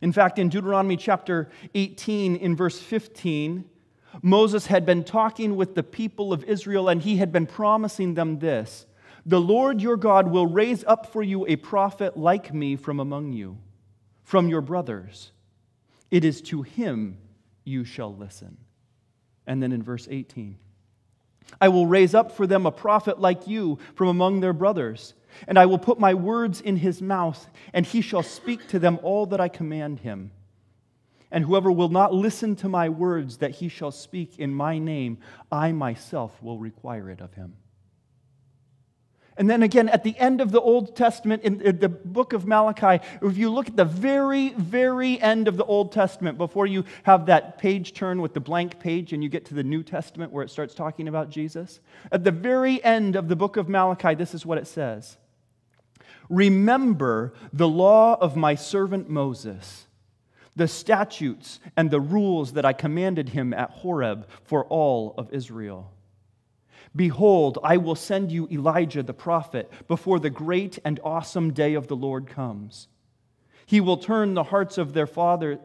In 0.00 0.12
fact, 0.12 0.38
in 0.38 0.48
Deuteronomy 0.48 0.96
chapter 0.96 1.48
18, 1.74 2.36
in 2.36 2.56
verse 2.56 2.78
15, 2.78 3.64
Moses 4.20 4.66
had 4.66 4.84
been 4.84 5.04
talking 5.04 5.56
with 5.56 5.74
the 5.74 5.82
people 5.82 6.32
of 6.32 6.44
Israel 6.44 6.88
and 6.88 7.00
he 7.00 7.16
had 7.16 7.32
been 7.32 7.46
promising 7.46 8.14
them 8.14 8.40
this 8.40 8.84
The 9.24 9.40
Lord 9.40 9.80
your 9.80 9.96
God 9.96 10.28
will 10.28 10.46
raise 10.46 10.84
up 10.84 11.06
for 11.06 11.22
you 11.22 11.46
a 11.46 11.56
prophet 11.56 12.16
like 12.16 12.52
me 12.52 12.76
from 12.76 13.00
among 13.00 13.32
you, 13.32 13.58
from 14.24 14.48
your 14.48 14.60
brothers. 14.60 15.30
It 16.10 16.24
is 16.24 16.42
to 16.42 16.62
him 16.62 17.16
you 17.64 17.84
shall 17.84 18.14
listen. 18.14 18.56
And 19.46 19.62
then 19.62 19.72
in 19.72 19.82
verse 19.82 20.08
18, 20.10 20.56
I 21.60 21.68
will 21.68 21.86
raise 21.86 22.14
up 22.14 22.32
for 22.32 22.46
them 22.46 22.66
a 22.66 22.72
prophet 22.72 23.20
like 23.20 23.46
you 23.46 23.78
from 23.94 24.08
among 24.08 24.40
their 24.40 24.52
brothers, 24.52 25.14
and 25.48 25.58
I 25.58 25.66
will 25.66 25.78
put 25.78 25.98
my 25.98 26.14
words 26.14 26.60
in 26.60 26.76
his 26.76 27.02
mouth, 27.02 27.48
and 27.72 27.84
he 27.84 28.00
shall 28.00 28.22
speak 28.22 28.68
to 28.68 28.78
them 28.78 28.98
all 29.02 29.26
that 29.26 29.40
I 29.40 29.48
command 29.48 30.00
him. 30.00 30.30
And 31.30 31.44
whoever 31.44 31.72
will 31.72 31.88
not 31.88 32.12
listen 32.12 32.56
to 32.56 32.68
my 32.68 32.90
words 32.90 33.38
that 33.38 33.52
he 33.52 33.68
shall 33.68 33.90
speak 33.90 34.38
in 34.38 34.54
my 34.54 34.78
name, 34.78 35.18
I 35.50 35.72
myself 35.72 36.42
will 36.42 36.58
require 36.58 37.10
it 37.10 37.20
of 37.20 37.32
him. 37.34 37.54
And 39.36 39.48
then 39.48 39.62
again, 39.62 39.88
at 39.88 40.04
the 40.04 40.16
end 40.18 40.40
of 40.40 40.52
the 40.52 40.60
Old 40.60 40.94
Testament, 40.94 41.42
in 41.42 41.78
the 41.78 41.88
book 41.88 42.34
of 42.34 42.46
Malachi, 42.46 43.04
if 43.22 43.36
you 43.36 43.50
look 43.50 43.68
at 43.68 43.76
the 43.76 43.84
very, 43.84 44.50
very 44.50 45.20
end 45.20 45.48
of 45.48 45.56
the 45.56 45.64
Old 45.64 45.90
Testament, 45.90 46.36
before 46.36 46.66
you 46.66 46.84
have 47.04 47.26
that 47.26 47.58
page 47.58 47.94
turn 47.94 48.20
with 48.20 48.34
the 48.34 48.40
blank 48.40 48.78
page 48.78 49.12
and 49.12 49.22
you 49.22 49.30
get 49.30 49.46
to 49.46 49.54
the 49.54 49.62
New 49.62 49.82
Testament 49.82 50.32
where 50.32 50.44
it 50.44 50.50
starts 50.50 50.74
talking 50.74 51.08
about 51.08 51.30
Jesus, 51.30 51.80
at 52.10 52.24
the 52.24 52.30
very 52.30 52.82
end 52.84 53.16
of 53.16 53.28
the 53.28 53.36
book 53.36 53.56
of 53.56 53.68
Malachi, 53.68 54.14
this 54.14 54.34
is 54.34 54.44
what 54.44 54.58
it 54.58 54.66
says 54.66 55.16
Remember 56.28 57.32
the 57.52 57.68
law 57.68 58.16
of 58.20 58.36
my 58.36 58.54
servant 58.54 59.08
Moses, 59.08 59.86
the 60.54 60.68
statutes 60.68 61.58
and 61.76 61.90
the 61.90 62.00
rules 62.00 62.52
that 62.52 62.66
I 62.66 62.74
commanded 62.74 63.30
him 63.30 63.54
at 63.54 63.70
Horeb 63.70 64.28
for 64.44 64.66
all 64.66 65.14
of 65.16 65.32
Israel. 65.32 65.90
Behold, 66.94 67.58
I 67.62 67.78
will 67.78 67.94
send 67.94 68.30
you 68.30 68.48
Elijah 68.50 69.02
the 69.02 69.14
prophet 69.14 69.70
before 69.88 70.20
the 70.20 70.30
great 70.30 70.78
and 70.84 71.00
awesome 71.02 71.52
day 71.52 71.74
of 71.74 71.86
the 71.86 71.96
Lord 71.96 72.26
comes. 72.26 72.88
He 73.64 73.80
will 73.80 73.96
turn 73.96 74.34
the 74.34 74.42
hearts 74.42 74.76
of 74.76 74.92
their 74.92 75.06
father 75.06 75.58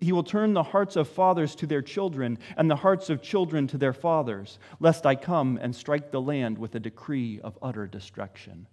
he 0.00 0.12
will 0.12 0.22
turn 0.22 0.54
the 0.54 0.62
hearts 0.62 0.96
of 0.96 1.08
fathers 1.08 1.54
to 1.56 1.66
their 1.66 1.82
children 1.82 2.38
and 2.56 2.70
the 2.70 2.76
hearts 2.76 3.10
of 3.10 3.22
children 3.22 3.66
to 3.68 3.78
their 3.78 3.92
fathers, 3.92 4.58
lest 4.80 5.04
I 5.04 5.14
come 5.14 5.58
and 5.60 5.74
strike 5.74 6.10
the 6.10 6.20
land 6.20 6.58
with 6.58 6.74
a 6.74 6.80
decree 6.80 7.40
of 7.40 7.58
utter 7.60 7.86
destruction. 7.86 8.66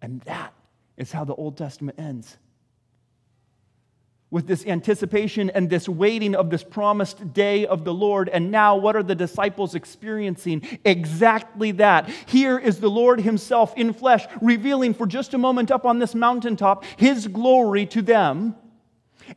And 0.00 0.20
that 0.22 0.52
is 0.96 1.12
how 1.12 1.24
the 1.24 1.34
Old 1.34 1.56
Testament 1.56 1.98
ends 1.98 2.38
with 4.32 4.46
this 4.48 4.66
anticipation 4.66 5.50
and 5.50 5.70
this 5.70 5.88
waiting 5.88 6.34
of 6.34 6.50
this 6.50 6.64
promised 6.64 7.32
day 7.34 7.66
of 7.66 7.84
the 7.84 7.94
Lord. 7.94 8.30
And 8.30 8.50
now, 8.50 8.76
what 8.76 8.96
are 8.96 9.02
the 9.02 9.14
disciples 9.14 9.76
experiencing? 9.76 10.66
Exactly 10.84 11.70
that. 11.72 12.08
Here 12.26 12.58
is 12.58 12.80
the 12.80 12.90
Lord 12.90 13.20
Himself 13.20 13.76
in 13.76 13.92
flesh, 13.92 14.26
revealing 14.40 14.94
for 14.94 15.06
just 15.06 15.34
a 15.34 15.38
moment 15.38 15.70
up 15.70 15.84
on 15.84 15.98
this 15.98 16.14
mountaintop 16.14 16.84
His 16.96 17.28
glory 17.28 17.84
to 17.86 18.00
them. 18.00 18.56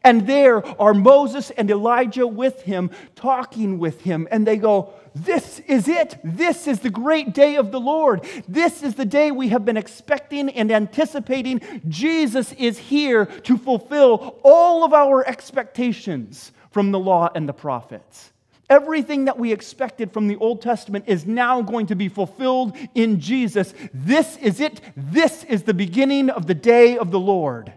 And 0.03 0.27
there 0.27 0.65
are 0.79 0.93
Moses 0.93 1.51
and 1.51 1.69
Elijah 1.69 2.27
with 2.27 2.61
him, 2.61 2.91
talking 3.15 3.79
with 3.79 4.01
him. 4.01 4.27
And 4.31 4.45
they 4.45 4.57
go, 4.57 4.93
This 5.13 5.59
is 5.67 5.87
it. 5.87 6.17
This 6.23 6.67
is 6.67 6.79
the 6.79 6.89
great 6.89 7.33
day 7.33 7.55
of 7.55 7.71
the 7.71 7.79
Lord. 7.79 8.25
This 8.47 8.83
is 8.83 8.95
the 8.95 9.05
day 9.05 9.31
we 9.31 9.49
have 9.49 9.65
been 9.65 9.77
expecting 9.77 10.49
and 10.49 10.71
anticipating. 10.71 11.61
Jesus 11.87 12.53
is 12.53 12.77
here 12.77 13.25
to 13.25 13.57
fulfill 13.57 14.39
all 14.43 14.83
of 14.83 14.93
our 14.93 15.25
expectations 15.27 16.51
from 16.71 16.91
the 16.91 16.99
law 16.99 17.29
and 17.33 17.47
the 17.47 17.53
prophets. 17.53 18.31
Everything 18.69 19.25
that 19.25 19.37
we 19.37 19.53
expected 19.53 20.11
from 20.11 20.27
the 20.27 20.37
Old 20.37 20.61
Testament 20.61 21.05
is 21.07 21.25
now 21.25 21.61
going 21.61 21.85
to 21.87 21.95
be 21.95 22.09
fulfilled 22.09 22.75
in 22.95 23.19
Jesus. 23.19 23.73
This 23.93 24.37
is 24.37 24.59
it. 24.59 24.81
This 24.97 25.43
is 25.43 25.63
the 25.63 25.73
beginning 25.73 26.31
of 26.31 26.47
the 26.47 26.55
day 26.55 26.97
of 26.97 27.11
the 27.11 27.19
Lord. 27.19 27.71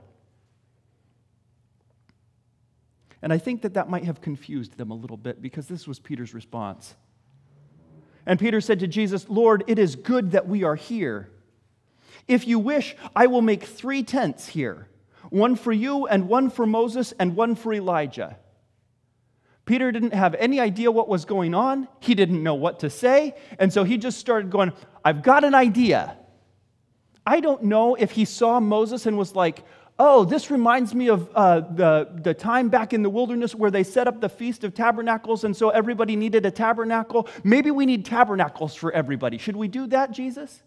And 3.22 3.32
I 3.32 3.38
think 3.38 3.62
that 3.62 3.74
that 3.74 3.88
might 3.88 4.04
have 4.04 4.20
confused 4.20 4.76
them 4.76 4.90
a 4.90 4.94
little 4.94 5.16
bit 5.16 5.42
because 5.42 5.66
this 5.66 5.88
was 5.88 5.98
Peter's 5.98 6.34
response. 6.34 6.94
And 8.26 8.38
Peter 8.38 8.60
said 8.60 8.80
to 8.80 8.86
Jesus, 8.86 9.28
Lord, 9.28 9.64
it 9.66 9.78
is 9.78 9.96
good 9.96 10.32
that 10.32 10.46
we 10.46 10.62
are 10.62 10.76
here. 10.76 11.30
If 12.28 12.46
you 12.46 12.58
wish, 12.58 12.94
I 13.16 13.26
will 13.26 13.42
make 13.42 13.64
three 13.64 14.02
tents 14.02 14.48
here 14.48 14.88
one 15.30 15.56
for 15.56 15.72
you, 15.72 16.06
and 16.06 16.28
one 16.28 16.48
for 16.48 16.64
Moses, 16.64 17.12
and 17.18 17.36
one 17.36 17.54
for 17.54 17.74
Elijah. 17.74 18.38
Peter 19.66 19.92
didn't 19.92 20.14
have 20.14 20.34
any 20.36 20.58
idea 20.60 20.90
what 20.90 21.08
was 21.08 21.26
going 21.26 21.54
on. 21.54 21.86
He 22.00 22.14
didn't 22.14 22.42
know 22.42 22.54
what 22.54 22.80
to 22.80 22.88
say. 22.88 23.34
And 23.58 23.70
so 23.70 23.84
he 23.84 23.98
just 23.98 24.18
started 24.18 24.50
going, 24.50 24.72
I've 25.04 25.22
got 25.22 25.44
an 25.44 25.54
idea. 25.54 26.16
I 27.26 27.40
don't 27.40 27.64
know 27.64 27.94
if 27.94 28.12
he 28.12 28.24
saw 28.24 28.60
Moses 28.60 29.04
and 29.04 29.18
was 29.18 29.34
like, 29.34 29.62
oh, 29.98 30.24
this 30.24 30.50
reminds 30.50 30.94
me 30.94 31.08
of 31.08 31.28
uh, 31.34 31.60
the, 31.60 32.08
the 32.22 32.34
time 32.34 32.68
back 32.68 32.92
in 32.92 33.02
the 33.02 33.10
wilderness 33.10 33.54
where 33.54 33.70
they 33.70 33.82
set 33.82 34.06
up 34.06 34.20
the 34.20 34.28
Feast 34.28 34.64
of 34.64 34.74
Tabernacles, 34.74 35.44
and 35.44 35.56
so 35.56 35.70
everybody 35.70 36.16
needed 36.16 36.46
a 36.46 36.50
tabernacle. 36.50 37.28
Maybe 37.42 37.70
we 37.70 37.86
need 37.86 38.04
tabernacles 38.04 38.74
for 38.74 38.92
everybody. 38.92 39.38
Should 39.38 39.56
we 39.56 39.68
do 39.68 39.86
that, 39.88 40.12
Jesus? 40.12 40.62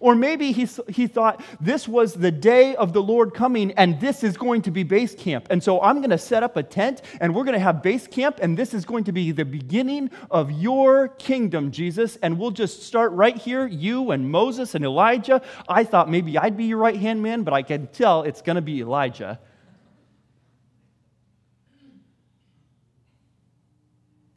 Or 0.00 0.14
maybe 0.14 0.52
he, 0.52 0.68
he 0.88 1.06
thought 1.06 1.42
this 1.60 1.86
was 1.88 2.14
the 2.14 2.30
day 2.30 2.74
of 2.76 2.92
the 2.92 3.02
Lord 3.02 3.34
coming 3.34 3.72
and 3.72 4.00
this 4.00 4.22
is 4.22 4.36
going 4.36 4.62
to 4.62 4.70
be 4.70 4.82
base 4.82 5.14
camp. 5.14 5.48
And 5.50 5.62
so 5.62 5.80
I'm 5.80 5.98
going 5.98 6.10
to 6.10 6.18
set 6.18 6.42
up 6.42 6.56
a 6.56 6.62
tent 6.62 7.02
and 7.20 7.34
we're 7.34 7.44
going 7.44 7.54
to 7.54 7.60
have 7.60 7.82
base 7.82 8.06
camp 8.06 8.38
and 8.40 8.56
this 8.56 8.74
is 8.74 8.84
going 8.84 9.04
to 9.04 9.12
be 9.12 9.32
the 9.32 9.44
beginning 9.44 10.10
of 10.30 10.50
your 10.50 11.08
kingdom, 11.08 11.70
Jesus. 11.70 12.16
And 12.16 12.38
we'll 12.38 12.50
just 12.50 12.82
start 12.82 13.12
right 13.12 13.36
here, 13.36 13.66
you 13.66 14.10
and 14.10 14.30
Moses 14.30 14.74
and 14.74 14.84
Elijah. 14.84 15.42
I 15.68 15.84
thought 15.84 16.10
maybe 16.10 16.38
I'd 16.38 16.56
be 16.56 16.64
your 16.64 16.78
right 16.78 16.96
hand 16.96 17.22
man, 17.22 17.42
but 17.42 17.54
I 17.54 17.62
can 17.62 17.86
tell 17.88 18.22
it's 18.22 18.42
going 18.42 18.56
to 18.56 18.62
be 18.62 18.80
Elijah. 18.80 19.38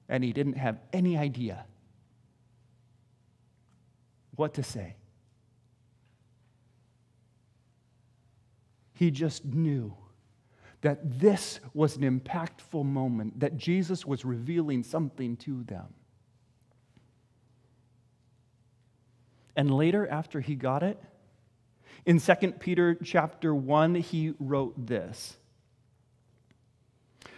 and 0.09 0.23
he 0.23 0.33
didn't 0.33 0.57
have 0.57 0.79
any 0.91 1.15
idea 1.15 1.65
what 4.35 4.55
to 4.55 4.63
say. 4.63 4.95
He 8.99 9.11
just 9.11 9.45
knew 9.45 9.95
that 10.81 11.21
this 11.21 11.61
was 11.73 11.95
an 11.95 12.01
impactful 12.01 12.83
moment, 12.83 13.39
that 13.39 13.55
Jesus 13.55 14.05
was 14.05 14.25
revealing 14.25 14.83
something 14.83 15.37
to 15.37 15.63
them. 15.63 15.93
And 19.55 19.71
later, 19.71 20.05
after 20.05 20.41
he 20.41 20.53
got 20.53 20.83
it, 20.83 21.01
in 22.05 22.19
2 22.19 22.33
Peter 22.59 22.93
chapter 23.01 23.55
1, 23.55 23.95
he 23.95 24.33
wrote 24.37 24.85
this 24.85 25.37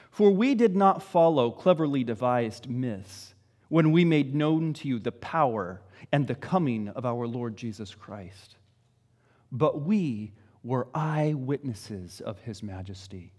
For 0.09 0.31
we 0.31 0.55
did 0.55 0.75
not 0.75 1.03
follow 1.03 1.51
cleverly 1.51 2.03
devised 2.03 2.71
myths 2.71 3.35
when 3.69 3.91
we 3.91 4.03
made 4.03 4.33
known 4.33 4.73
to 4.73 4.87
you 4.87 4.97
the 4.97 5.11
power 5.11 5.83
and 6.11 6.25
the 6.25 6.33
coming 6.33 6.87
of 6.87 7.05
our 7.05 7.27
Lord 7.27 7.55
Jesus 7.55 7.93
Christ, 7.93 8.55
but 9.51 9.83
we 9.83 10.33
were 10.63 10.87
eyewitnesses 10.93 12.21
of 12.21 12.39
his 12.41 12.61
majesty. 12.61 13.33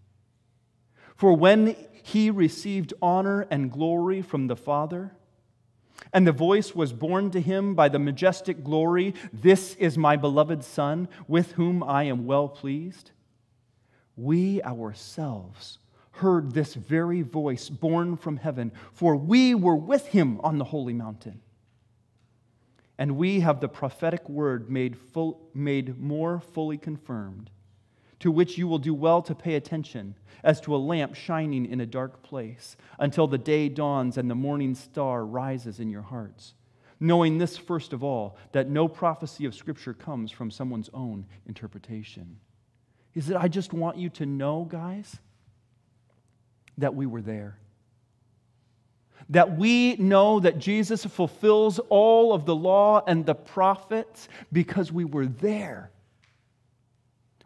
For 1.14 1.32
when 1.36 1.76
he 2.02 2.30
received 2.30 2.94
honor 3.00 3.46
and 3.50 3.70
glory 3.70 4.22
from 4.22 4.46
the 4.46 4.56
Father, 4.56 5.12
and 6.12 6.26
the 6.26 6.32
voice 6.32 6.74
was 6.74 6.92
borne 6.92 7.30
to 7.30 7.40
him 7.40 7.74
by 7.74 7.88
the 7.88 7.98
majestic 7.98 8.64
glory 8.64 9.14
This 9.32 9.74
is 9.76 9.96
my 9.96 10.16
beloved 10.16 10.64
Son, 10.64 11.08
with 11.28 11.52
whom 11.52 11.82
I 11.82 12.04
am 12.04 12.26
well 12.26 12.48
pleased. 12.48 13.12
We 14.16 14.62
ourselves 14.62 15.78
heard 16.12 16.52
this 16.52 16.74
very 16.74 17.22
voice 17.22 17.68
borne 17.68 18.16
from 18.16 18.36
heaven, 18.36 18.72
for 18.92 19.16
we 19.16 19.54
were 19.54 19.76
with 19.76 20.08
him 20.08 20.40
on 20.42 20.58
the 20.58 20.64
holy 20.64 20.92
mountain. 20.92 21.40
And 22.98 23.16
we 23.16 23.40
have 23.40 23.60
the 23.60 23.68
prophetic 23.68 24.28
word 24.28 24.70
made, 24.70 24.96
full, 24.96 25.40
made 25.54 25.98
more 25.98 26.40
fully 26.40 26.78
confirmed, 26.78 27.50
to 28.20 28.30
which 28.30 28.58
you 28.58 28.68
will 28.68 28.78
do 28.78 28.94
well 28.94 29.22
to 29.22 29.34
pay 29.34 29.54
attention, 29.54 30.14
as 30.44 30.60
to 30.60 30.74
a 30.74 30.78
lamp 30.78 31.14
shining 31.14 31.66
in 31.66 31.80
a 31.80 31.86
dark 31.86 32.22
place, 32.22 32.76
until 32.98 33.26
the 33.26 33.38
day 33.38 33.68
dawns 33.68 34.18
and 34.18 34.30
the 34.30 34.34
morning 34.34 34.74
star 34.74 35.24
rises 35.24 35.80
in 35.80 35.88
your 35.88 36.02
hearts. 36.02 36.54
Knowing 37.00 37.38
this, 37.38 37.56
first 37.56 37.92
of 37.92 38.04
all, 38.04 38.36
that 38.52 38.68
no 38.68 38.86
prophecy 38.86 39.44
of 39.44 39.54
Scripture 39.54 39.94
comes 39.94 40.30
from 40.30 40.50
someone's 40.50 40.90
own 40.94 41.26
interpretation. 41.46 42.36
He 43.12 43.20
said, 43.20 43.36
I 43.36 43.48
just 43.48 43.72
want 43.72 43.96
you 43.96 44.08
to 44.10 44.26
know, 44.26 44.64
guys, 44.70 45.16
that 46.78 46.94
we 46.94 47.06
were 47.06 47.22
there 47.22 47.58
that 49.32 49.56
we 49.56 49.96
know 49.96 50.40
that 50.40 50.58
Jesus 50.58 51.04
fulfills 51.06 51.78
all 51.88 52.34
of 52.34 52.44
the 52.44 52.54
law 52.54 53.02
and 53.06 53.24
the 53.24 53.34
prophets 53.34 54.28
because 54.52 54.92
we 54.92 55.04
were 55.06 55.26
there. 55.26 55.90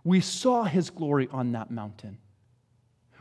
We 0.03 0.21
saw 0.21 0.65
his 0.65 0.91
glory 0.91 1.29
on 1.31 1.53
that 1.53 1.71
mountain. 1.71 2.19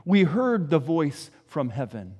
We 0.03 0.24
heard 0.24 0.69
the 0.69 0.79
voice 0.79 1.29
from 1.45 1.69
heaven. 1.69 2.15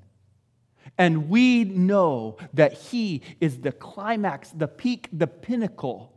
And 0.99 1.29
we 1.29 1.63
know 1.63 2.37
that 2.53 2.73
he 2.73 3.23
is 3.41 3.59
the 3.59 3.71
climax, 3.71 4.49
the 4.51 4.67
peak, 4.67 5.09
the 5.11 5.27
pinnacle 5.27 6.13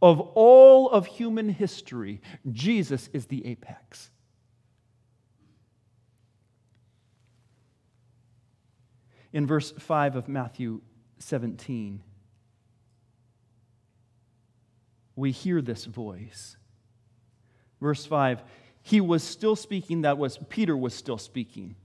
of 0.00 0.20
all 0.20 0.88
of 0.88 1.06
human 1.06 1.48
history. 1.48 2.20
Jesus 2.52 3.10
is 3.12 3.26
the 3.26 3.44
apex. 3.44 4.10
In 9.36 9.46
verse 9.46 9.70
5 9.70 10.16
of 10.16 10.28
Matthew 10.28 10.80
17, 11.18 12.02
we 15.14 15.30
hear 15.30 15.60
this 15.60 15.84
voice. 15.84 16.56
Verse 17.78 18.06
5 18.06 18.42
He 18.80 19.02
was 19.02 19.22
still 19.22 19.54
speaking, 19.54 20.00
that 20.00 20.16
was, 20.16 20.38
Peter 20.48 20.74
was 20.74 20.94
still 20.94 21.18
speaking, 21.18 21.76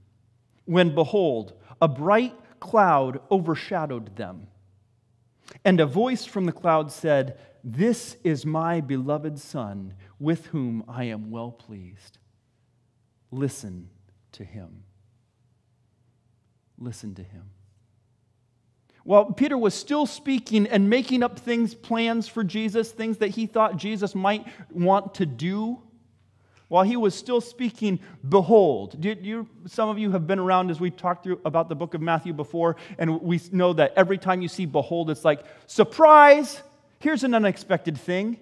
when 0.64 0.94
behold, 0.94 1.52
a 1.82 1.88
bright 1.88 2.34
cloud 2.58 3.20
overshadowed 3.30 4.16
them. 4.16 4.46
And 5.62 5.78
a 5.78 5.84
voice 5.84 6.24
from 6.24 6.46
the 6.46 6.52
cloud 6.52 6.90
said, 6.90 7.38
This 7.62 8.16
is 8.24 8.46
my 8.46 8.80
beloved 8.80 9.38
Son, 9.38 9.92
with 10.18 10.46
whom 10.46 10.84
I 10.88 11.04
am 11.04 11.30
well 11.30 11.52
pleased. 11.52 12.16
Listen 13.30 13.90
to 14.32 14.42
him 14.42 14.84
listen 16.78 17.14
to 17.14 17.22
him. 17.22 17.50
While 19.04 19.32
Peter 19.32 19.58
was 19.58 19.74
still 19.74 20.06
speaking 20.06 20.66
and 20.66 20.88
making 20.88 21.22
up 21.22 21.38
things, 21.38 21.74
plans 21.74 22.28
for 22.28 22.44
Jesus, 22.44 22.92
things 22.92 23.18
that 23.18 23.28
he 23.28 23.46
thought 23.46 23.76
Jesus 23.76 24.14
might 24.14 24.46
want 24.70 25.14
to 25.14 25.26
do, 25.26 25.80
while 26.68 26.84
he 26.84 26.96
was 26.96 27.14
still 27.14 27.42
speaking, 27.42 28.00
behold. 28.26 28.98
Did 28.98 29.26
you, 29.26 29.46
some 29.66 29.90
of 29.90 29.98
you 29.98 30.12
have 30.12 30.26
been 30.26 30.38
around 30.38 30.70
as 30.70 30.80
we 30.80 30.90
talked 30.90 31.24
through 31.24 31.40
about 31.44 31.68
the 31.68 31.74
book 31.74 31.92
of 31.92 32.00
Matthew 32.00 32.32
before, 32.32 32.76
and 32.96 33.20
we 33.20 33.40
know 33.50 33.74
that 33.74 33.92
every 33.94 34.16
time 34.16 34.40
you 34.40 34.48
see 34.48 34.64
behold, 34.64 35.10
it's 35.10 35.24
like, 35.24 35.44
surprise, 35.66 36.62
here's 36.98 37.24
an 37.24 37.34
unexpected 37.34 37.98
thing. 37.98 38.38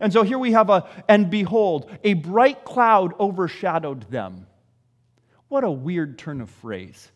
And 0.00 0.12
so 0.12 0.24
here 0.24 0.38
we 0.38 0.50
have 0.50 0.68
a, 0.68 0.88
and 1.08 1.30
behold, 1.30 1.88
a 2.02 2.14
bright 2.14 2.64
cloud 2.64 3.12
overshadowed 3.20 4.10
them. 4.10 4.48
What 5.52 5.64
a 5.64 5.70
weird 5.70 6.16
turn 6.16 6.40
of 6.40 6.48
phrase 6.48 7.10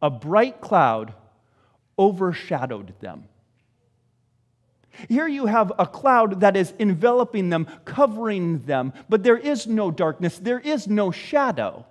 a 0.00 0.08
bright 0.08 0.62
cloud 0.62 1.12
overshadowed 1.98 2.98
them. 3.00 3.24
Here 5.10 5.28
you 5.28 5.44
have 5.44 5.70
a 5.78 5.86
cloud 5.86 6.40
that 6.40 6.56
is 6.56 6.72
enveloping 6.78 7.50
them, 7.50 7.66
covering 7.84 8.60
them, 8.60 8.94
but 9.10 9.22
there 9.22 9.36
is 9.36 9.66
no 9.66 9.90
darkness, 9.90 10.38
there 10.38 10.60
is 10.60 10.88
no 10.88 11.10
shadow, 11.10 11.84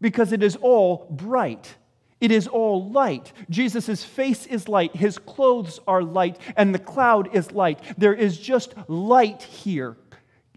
because 0.00 0.32
it 0.32 0.42
is 0.42 0.56
all 0.56 1.06
bright. 1.08 1.76
It 2.20 2.32
is 2.32 2.48
all 2.48 2.90
light. 2.90 3.32
Jesus' 3.50 4.02
face 4.02 4.46
is 4.46 4.68
light, 4.68 4.96
his 4.96 5.16
clothes 5.18 5.78
are 5.86 6.02
light, 6.02 6.40
and 6.56 6.74
the 6.74 6.80
cloud 6.80 7.32
is 7.32 7.52
light. 7.52 7.78
There 7.98 8.14
is 8.14 8.36
just 8.36 8.74
light 8.88 9.42
here 9.42 9.96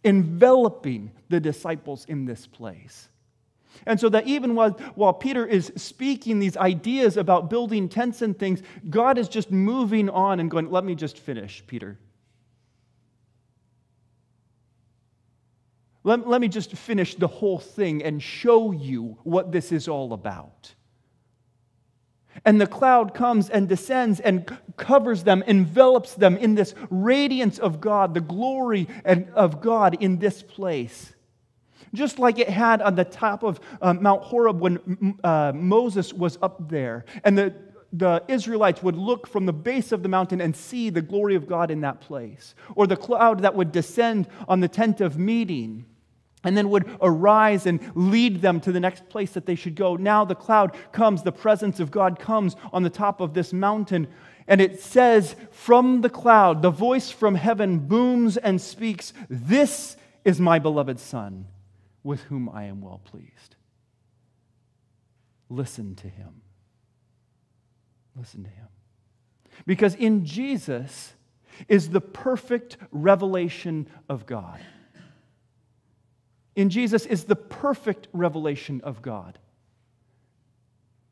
enveloping 0.04 1.12
the 1.30 1.40
disciples 1.40 2.06
in 2.06 2.26
this 2.26 2.48
place. 2.48 3.10
And 3.86 4.00
so 4.00 4.10
that 4.10 4.28
even 4.28 4.56
while, 4.56 4.72
while 4.96 5.14
Peter 5.14 5.46
is 5.46 5.72
speaking 5.76 6.40
these 6.40 6.58
ideas 6.58 7.18
about 7.18 7.50
building 7.50 7.90
tents 7.90 8.22
and 8.22 8.38
things, 8.38 8.62
God 8.90 9.18
is 9.18 9.30
just 9.30 9.52
moving 9.52 10.10
on 10.10 10.40
and 10.40 10.50
going, 10.50 10.72
let 10.72 10.84
me 10.84 10.96
just 10.96 11.20
finish, 11.20 11.64
Peter. 11.68 11.98
Let, 16.04 16.28
let 16.28 16.42
me 16.42 16.48
just 16.48 16.72
finish 16.72 17.16
the 17.16 17.28
whole 17.28 17.60
thing 17.60 18.02
and 18.02 18.24
show 18.24 18.72
you 18.72 19.18
what 19.24 19.52
this 19.52 19.72
is 19.72 19.88
all 19.88 20.14
about. 20.14 20.74
And 22.46 22.60
the 22.62 22.68
cloud 22.68 23.14
comes 23.14 23.50
and 23.50 23.68
descends 23.68 24.20
and 24.20 24.58
covers 24.76 25.24
them, 25.24 25.44
envelops 25.48 26.14
them 26.14 26.38
in 26.38 26.56
this 26.56 26.74
radiance 26.90 27.60
of 27.60 27.82
God, 27.82 28.14
the 28.14 28.22
glory 28.22 28.88
of 29.34 29.62
God 29.62 29.98
in 30.02 30.20
this 30.20 30.44
place 30.44 31.14
just 31.94 32.20
like 32.20 32.38
it 32.38 32.50
had 32.50 32.82
on 32.82 32.96
the 32.96 33.06
top 33.06 33.44
of 33.44 33.60
uh, 33.82 33.94
Mount 33.94 34.22
Horeb 34.24 34.60
when 34.60 35.18
uh, 35.24 35.52
Moses 35.56 36.14
was 36.14 36.38
up 36.42 36.70
there. 36.70 37.06
And 37.24 37.38
the, 37.38 37.54
the 37.94 38.24
Israelites 38.28 38.84
would 38.84 38.96
look 38.96 39.28
from 39.28 39.46
the 39.46 39.54
base 39.54 39.92
of 39.92 40.04
the 40.04 40.10
mountain 40.10 40.42
and 40.42 40.56
see 40.56 40.90
the 40.90 41.02
glory 41.02 41.36
of 41.36 41.48
God 41.48 41.72
in 41.72 41.82
that 41.82 42.02
place. 42.02 42.56
Or 42.76 42.88
the 42.88 42.98
cloud 42.98 43.42
that 43.42 43.56
would 43.56 43.72
descend 43.72 44.28
on 44.48 44.60
the 44.60 44.68
tent 44.68 45.02
of 45.02 45.18
meeting 45.18 45.86
and 46.44 46.56
then 46.56 46.70
would 46.70 46.90
arise 47.02 47.66
and 47.66 47.80
lead 47.96 48.42
them 48.42 48.60
to 48.62 48.72
the 48.72 48.80
next 48.80 49.10
place 49.10 49.32
that 49.32 49.46
they 49.46 49.56
should 49.56 49.76
go. 49.76 49.96
Now 49.96 50.24
the 50.24 50.36
cloud 50.36 50.76
comes, 50.92 51.24
the 51.24 51.32
presence 51.32 51.80
of 51.80 51.92
God 51.92 52.20
comes 52.20 52.56
on 52.72 52.84
the 52.84 52.90
top 52.90 53.22
of 53.22 53.34
this 53.34 53.52
mountain. 53.52 54.08
And 54.48 54.62
it 54.62 54.80
says, 54.80 55.36
from 55.52 56.02
the 56.02 56.10
cloud, 56.10 56.62
the 56.62 56.70
voice 56.70 57.12
from 57.12 57.36
heaven 57.36 57.80
booms 57.80 58.38
and 58.38 58.62
speaks, 58.62 59.14
This 59.30 59.98
is 60.24 60.40
my 60.40 60.60
beloved 60.60 61.00
Son 61.00 61.48
with 62.04 62.22
whom 62.24 62.50
I 62.50 62.66
am 62.66 62.82
well 62.82 63.02
pleased. 63.04 63.56
Listen 65.50 65.96
to 65.96 66.08
him. 66.08 66.42
Listen 68.16 68.44
to 68.44 68.50
him. 68.50 68.68
Because 69.66 69.96
in 69.96 70.26
Jesus 70.26 71.14
is 71.68 71.90
the 71.90 72.02
perfect 72.02 72.78
revelation 72.92 73.88
of 74.08 74.26
God. 74.26 74.60
In 76.58 76.72
Jesus 76.72 77.06
is 77.06 77.26
the 77.26 77.36
perfect 77.36 78.08
revelation 78.14 78.82
of 78.84 79.04
God. 79.04 79.38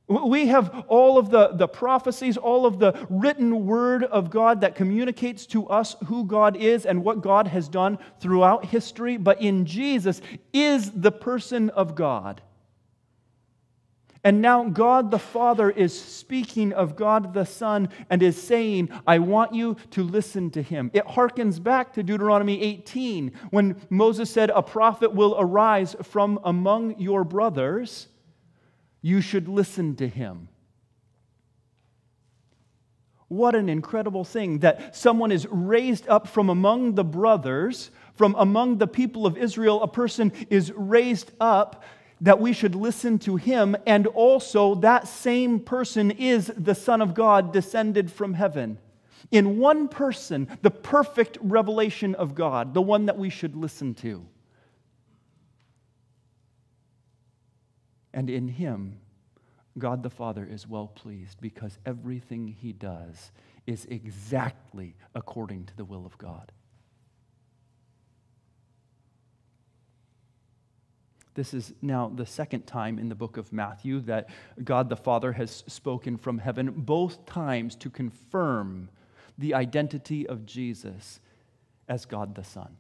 We 0.08 0.47
have 0.47 0.86
all 0.88 1.19
of 1.19 1.29
the, 1.29 1.49
the 1.49 1.67
prophecies, 1.67 2.36
all 2.36 2.65
of 2.65 2.79
the 2.79 3.05
written 3.12 3.67
word 3.67 4.03
of 4.03 4.31
God 4.31 4.62
that 4.62 4.75
communicates 4.75 5.45
to 5.47 5.67
us 5.67 5.95
who 6.08 6.25
God 6.25 6.58
is 6.58 6.88
and 6.88 7.03
what 7.03 7.21
God 7.21 7.47
has 7.47 7.67
done 7.67 7.99
throughout 8.19 8.65
history. 8.65 9.17
But 9.17 9.39
in 9.39 9.67
Jesus 9.67 10.19
is 10.51 10.91
the 10.91 11.12
person 11.12 11.69
of 11.69 11.93
God. 11.93 12.41
And 14.26 14.42
now 14.42 14.64
God 14.64 15.12
the 15.12 15.20
Father 15.20 15.70
is 15.70 15.98
speaking 15.98 16.74
of 16.74 16.96
God 16.96 17.36
the 17.36 17.46
Son 17.46 17.90
and 18.10 18.24
is 18.24 18.42
saying, 18.42 18.90
I 19.06 19.20
want 19.20 19.54
you 19.54 19.78
to 19.92 20.02
listen 20.02 20.50
to 20.52 20.64
him. 20.64 20.90
It 20.96 21.06
harkens 21.06 21.62
back 21.62 21.94
to 21.94 22.02
Deuteronomy 22.02 22.60
18 22.60 23.32
when 23.52 23.80
Moses 23.92 24.32
said, 24.32 24.50
A 24.50 24.64
prophet 24.64 25.14
will 25.14 25.36
arise 25.38 25.96
from 26.02 26.40
among 26.44 27.00
your 27.00 27.24
brothers. 27.24 28.08
You 29.04 29.22
should 29.22 29.48
listen 29.48 29.96
to 29.98 30.08
him. 30.08 30.50
What 33.28 33.54
an 33.54 33.70
incredible 33.70 34.24
thing 34.24 34.60
that 34.60 34.96
someone 34.96 35.32
is 35.32 35.46
raised 35.52 36.08
up 36.08 36.28
from 36.28 36.50
among 36.50 36.96
the 36.96 37.04
brothers, 37.04 37.92
from 38.16 38.34
among 38.40 38.80
the 38.80 38.88
people 38.88 39.28
of 39.28 39.38
Israel. 39.38 39.84
A 39.84 39.88
person 39.88 40.32
is 40.50 40.72
raised 40.72 41.32
up 41.40 41.84
that 42.21 42.39
we 42.39 42.54
should 42.54 42.75
listen 42.75 43.19
to 43.19 43.36
him, 43.36 43.75
and 43.86 44.08
also 44.08 44.75
that 44.75 45.08
same 45.08 45.60
person 45.60 46.12
is 46.12 46.51
the 46.58 46.75
Son 46.75 47.01
of 47.01 47.13
God 47.13 47.51
descended 47.51 48.12
from 48.12 48.34
heaven. 48.34 48.78
In 49.32 49.58
one 49.58 49.88
person, 49.88 50.47
the 50.62 50.71
perfect 50.71 51.38
revelation 51.41 52.15
of 52.15 52.36
God, 52.36 52.73
the 52.73 52.82
one 52.82 53.08
that 53.08 53.17
we 53.17 53.30
should 53.30 53.56
listen 53.56 53.93
to. 53.95 54.25
And 58.13 58.30
in 58.30 58.47
him, 58.47 58.99
God 59.78 60.04
the 60.04 60.10
Father 60.10 60.47
is 60.49 60.67
well 60.67 60.88
pleased 60.88 61.41
because 61.41 61.78
everything 61.86 62.47
he 62.47 62.71
does 62.71 63.32
is 63.67 63.86
exactly 63.89 64.95
according 65.13 65.65
to 65.65 65.75
the 65.75 65.84
will 65.84 66.06
of 66.06 66.17
God. 66.17 66.51
This 71.36 71.54
is 71.54 71.74
now 71.82 72.10
the 72.13 72.26
second 72.26 72.65
time 72.65 72.98
in 72.98 73.10
the 73.10 73.15
book 73.15 73.36
of 73.36 73.52
Matthew 73.52 74.00
that 74.02 74.30
God 74.63 74.89
the 74.89 74.95
Father 74.95 75.34
has 75.34 75.63
spoken 75.67 76.17
from 76.17 76.38
heaven, 76.38 76.71
both 76.71 77.26
times 77.26 77.76
to 77.76 77.89
confirm 77.89 78.89
the 79.38 79.54
identity 79.54 80.26
of 80.26 80.45
Jesus 80.45 81.19
as 81.89 82.06
God 82.06 82.36
the 82.36 82.43
Son. 82.43 82.78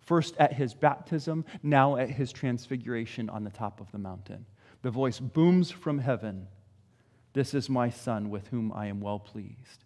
First 0.00 0.36
at 0.38 0.54
his 0.54 0.74
baptism, 0.74 1.44
now 1.62 1.96
at 1.96 2.10
his 2.10 2.32
transfiguration 2.32 3.30
on 3.30 3.44
the 3.44 3.50
top 3.50 3.80
of 3.80 3.92
the 3.92 3.98
mountain. 3.98 4.44
The 4.82 4.90
voice 4.90 5.20
booms 5.20 5.70
from 5.70 5.98
heaven 5.98 6.48
This 7.32 7.54
is 7.54 7.68
my 7.68 7.90
Son 7.90 8.30
with 8.30 8.48
whom 8.48 8.72
I 8.72 8.86
am 8.86 9.00
well 9.00 9.20
pleased. 9.20 9.84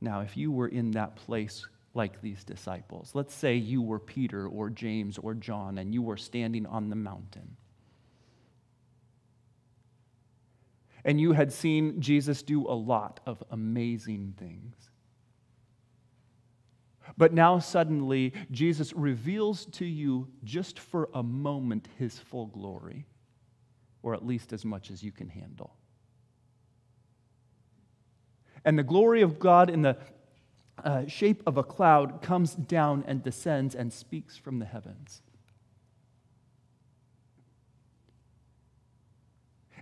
Now, 0.00 0.20
if 0.20 0.36
you 0.36 0.52
were 0.52 0.68
in 0.68 0.92
that 0.92 1.16
place 1.16 1.66
like 1.94 2.20
these 2.20 2.44
disciples. 2.44 3.10
Let's 3.14 3.34
say 3.34 3.56
you 3.56 3.82
were 3.82 3.98
Peter 3.98 4.46
or 4.46 4.70
James 4.70 5.18
or 5.18 5.34
John 5.34 5.78
and 5.78 5.92
you 5.92 6.02
were 6.02 6.16
standing 6.16 6.66
on 6.66 6.88
the 6.88 6.96
mountain. 6.96 7.56
And 11.04 11.20
you 11.20 11.32
had 11.32 11.52
seen 11.52 12.00
Jesus 12.00 12.42
do 12.42 12.66
a 12.68 12.74
lot 12.74 13.20
of 13.26 13.42
amazing 13.50 14.34
things. 14.38 14.90
But 17.16 17.32
now 17.32 17.58
suddenly, 17.58 18.34
Jesus 18.50 18.92
reveals 18.92 19.66
to 19.66 19.84
you 19.84 20.28
just 20.44 20.78
for 20.78 21.08
a 21.14 21.22
moment 21.22 21.88
his 21.98 22.18
full 22.18 22.46
glory, 22.46 23.06
or 24.02 24.14
at 24.14 24.24
least 24.24 24.52
as 24.52 24.64
much 24.64 24.90
as 24.90 25.02
you 25.02 25.10
can 25.10 25.28
handle. 25.28 25.74
And 28.64 28.78
the 28.78 28.84
glory 28.84 29.22
of 29.22 29.38
God 29.38 29.70
in 29.70 29.82
the 29.82 29.96
uh, 30.84 31.06
shape 31.06 31.42
of 31.46 31.56
a 31.56 31.62
cloud 31.62 32.22
comes 32.22 32.54
down 32.54 33.04
and 33.06 33.22
descends 33.22 33.74
and 33.74 33.92
speaks 33.92 34.36
from 34.36 34.58
the 34.58 34.64
heavens. 34.64 35.22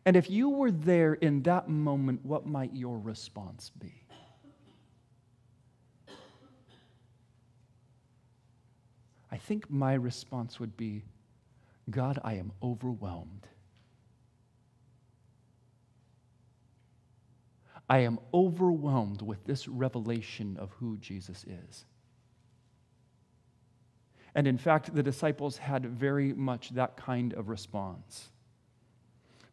And 0.04 0.16
if 0.16 0.30
you 0.30 0.48
were 0.48 0.70
there 0.70 1.14
in 1.14 1.42
that 1.42 1.68
moment, 1.68 2.24
what 2.24 2.46
might 2.46 2.74
your 2.74 2.98
response 2.98 3.70
be? 3.78 3.92
I 9.30 9.36
think 9.36 9.70
my 9.70 9.94
response 9.94 10.58
would 10.58 10.76
be 10.76 11.04
God, 11.90 12.18
I 12.24 12.34
am 12.34 12.52
overwhelmed. 12.62 13.46
I 17.88 18.00
am 18.00 18.18
overwhelmed 18.34 19.22
with 19.22 19.44
this 19.44 19.66
revelation 19.66 20.56
of 20.58 20.72
who 20.72 20.98
Jesus 20.98 21.44
is. 21.44 21.84
And 24.34 24.46
in 24.46 24.58
fact, 24.58 24.94
the 24.94 25.02
disciples 25.02 25.56
had 25.56 25.86
very 25.86 26.32
much 26.32 26.70
that 26.70 26.96
kind 26.96 27.32
of 27.32 27.48
response. 27.48 28.28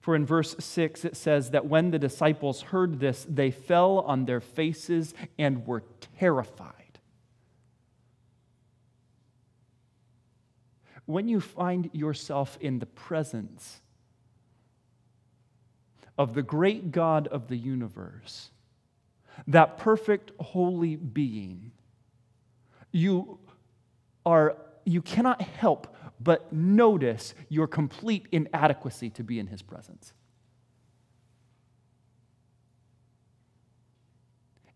For 0.01 0.15
in 0.15 0.25
verse 0.25 0.55
6, 0.59 1.05
it 1.05 1.15
says 1.15 1.51
that 1.51 1.65
when 1.65 1.89
the 1.89 1.97
disciples 1.97 2.61
heard 2.61 2.99
this, 2.99 3.25
they 3.27 3.49
fell 3.49 3.99
on 3.99 4.25
their 4.25 4.41
faces 4.41 5.15
and 5.39 5.65
were 5.65 5.83
terrified. 6.19 6.99
When 11.05 11.27
you 11.27 11.39
find 11.39 11.89
yourself 11.93 12.57
in 12.61 12.79
the 12.79 12.85
presence 12.85 13.81
of 16.17 16.33
the 16.33 16.41
great 16.41 16.91
God 16.91 17.27
of 17.27 17.47
the 17.47 17.57
universe, 17.57 18.49
that 19.47 19.77
perfect 19.77 20.31
holy 20.39 20.95
being, 20.95 21.71
you 22.91 23.39
are 24.25 24.57
you 24.85 25.01
cannot 25.01 25.41
help 25.41 25.95
but 26.19 26.53
notice 26.53 27.33
your 27.49 27.67
complete 27.67 28.27
inadequacy 28.31 29.09
to 29.09 29.23
be 29.23 29.39
in 29.39 29.47
his 29.47 29.61
presence. 29.61 30.13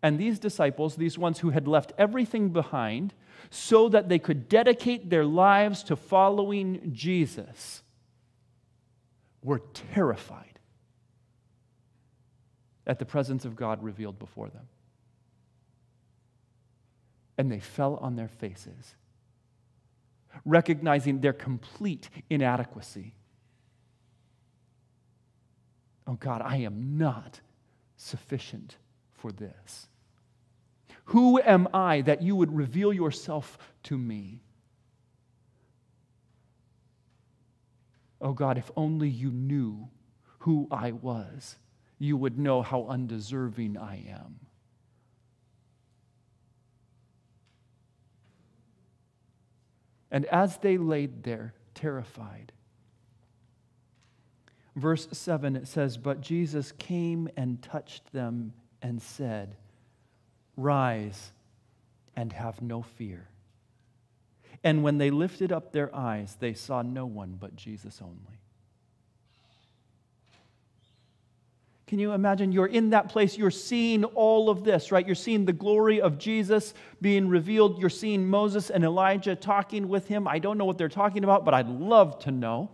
And 0.01 0.17
these 0.17 0.39
disciples, 0.39 0.95
these 0.95 1.17
ones 1.17 1.39
who 1.39 1.49
had 1.51 1.67
left 1.67 1.93
everything 1.97 2.49
behind 2.49 3.13
so 3.49 3.89
that 3.89 4.09
they 4.09 4.19
could 4.19 4.49
dedicate 4.49 5.09
their 5.09 5.25
lives 5.25 5.83
to 5.83 5.95
following 5.95 6.91
Jesus, 6.93 7.83
were 9.43 9.61
terrified 9.93 10.58
at 12.89 12.97
the 12.97 13.05
presence 13.05 13.45
of 13.45 13.55
God 13.55 13.83
revealed 13.83 14.17
before 14.17 14.49
them. 14.49 14.67
And 17.37 17.51
they 17.51 17.59
fell 17.59 17.97
on 17.97 18.15
their 18.15 18.27
faces, 18.27 18.95
recognizing 20.43 21.21
their 21.21 21.31
complete 21.31 22.09
inadequacy. 22.31 23.13
Oh 26.07 26.15
God, 26.15 26.41
I 26.43 26.57
am 26.57 26.97
not 26.97 27.39
sufficient 27.95 28.77
for 29.13 29.31
this. 29.31 29.87
Who 31.05 31.39
am 31.39 31.67
I 31.71 32.01
that 32.01 32.23
you 32.23 32.35
would 32.35 32.55
reveal 32.55 32.91
yourself 32.91 33.59
to 33.83 33.97
me? 33.97 34.41
Oh 38.19 38.33
God, 38.33 38.57
if 38.57 38.71
only 38.75 39.09
you 39.09 39.29
knew 39.29 39.89
who 40.39 40.67
I 40.71 40.91
was 40.91 41.57
you 41.99 42.15
would 42.15 42.39
know 42.39 42.61
how 42.61 42.85
undeserving 42.87 43.77
I 43.77 44.05
am. 44.09 44.39
And 50.11 50.25
as 50.25 50.57
they 50.57 50.77
laid 50.77 51.23
there, 51.23 51.53
terrified, 51.75 52.51
verse 54.75 55.07
7 55.11 55.55
it 55.55 55.67
says, 55.67 55.97
But 55.97 56.21
Jesus 56.21 56.71
came 56.71 57.29
and 57.37 57.61
touched 57.61 58.11
them 58.11 58.53
and 58.81 59.01
said, 59.01 59.55
Rise 60.57 61.31
and 62.15 62.33
have 62.33 62.61
no 62.61 62.81
fear. 62.81 63.27
And 64.63 64.83
when 64.83 64.97
they 64.97 65.11
lifted 65.11 65.51
up 65.51 65.71
their 65.71 65.93
eyes, 65.95 66.37
they 66.39 66.53
saw 66.53 66.81
no 66.81 67.05
one 67.05 67.37
but 67.39 67.55
Jesus 67.55 68.01
only. 68.01 68.38
Can 71.89 71.97
you 71.97 72.11
imagine? 72.11 72.51
You're 72.51 72.67
in 72.67 72.91
that 72.91 73.09
place, 73.09 73.35
you're 73.35 73.49
seeing 73.49 74.03
all 74.03 74.51
of 74.51 74.63
this, 74.63 74.91
right? 74.91 75.03
You're 75.03 75.15
seeing 75.15 75.45
the 75.45 75.53
glory 75.53 76.01
of 76.01 76.19
Jesus 76.19 76.75
being 77.01 77.27
revealed. 77.27 77.79
You're 77.79 77.89
seeing 77.89 78.29
Moses 78.29 78.69
and 78.69 78.83
Elijah 78.83 79.35
talking 79.35 79.87
with 79.87 80.07
him. 80.07 80.27
I 80.27 80.37
don't 80.37 80.59
know 80.59 80.65
what 80.65 80.77
they're 80.77 80.87
talking 80.87 81.23
about, 81.23 81.45
but 81.45 81.55
I'd 81.55 81.67
love 81.67 82.19
to 82.19 82.31
know. 82.31 82.69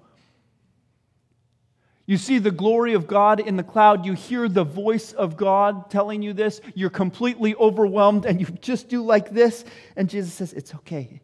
You 2.05 2.17
see 2.17 2.39
the 2.39 2.51
glory 2.51 2.93
of 2.93 3.07
God 3.07 3.39
in 3.39 3.55
the 3.55 3.63
cloud. 3.63 4.05
You 4.05 4.11
hear 4.11 4.49
the 4.49 4.65
voice 4.65 5.13
of 5.13 5.37
God 5.37 5.89
telling 5.89 6.21
you 6.21 6.33
this. 6.33 6.59
You're 6.73 6.89
completely 6.89 7.55
overwhelmed, 7.55 8.25
and 8.25 8.41
you 8.41 8.47
just 8.59 8.89
do 8.89 9.01
like 9.01 9.29
this. 9.29 9.63
And 9.95 10.09
Jesus 10.09 10.33
says, 10.33 10.51
It's 10.51 10.75
okay. 10.75 11.21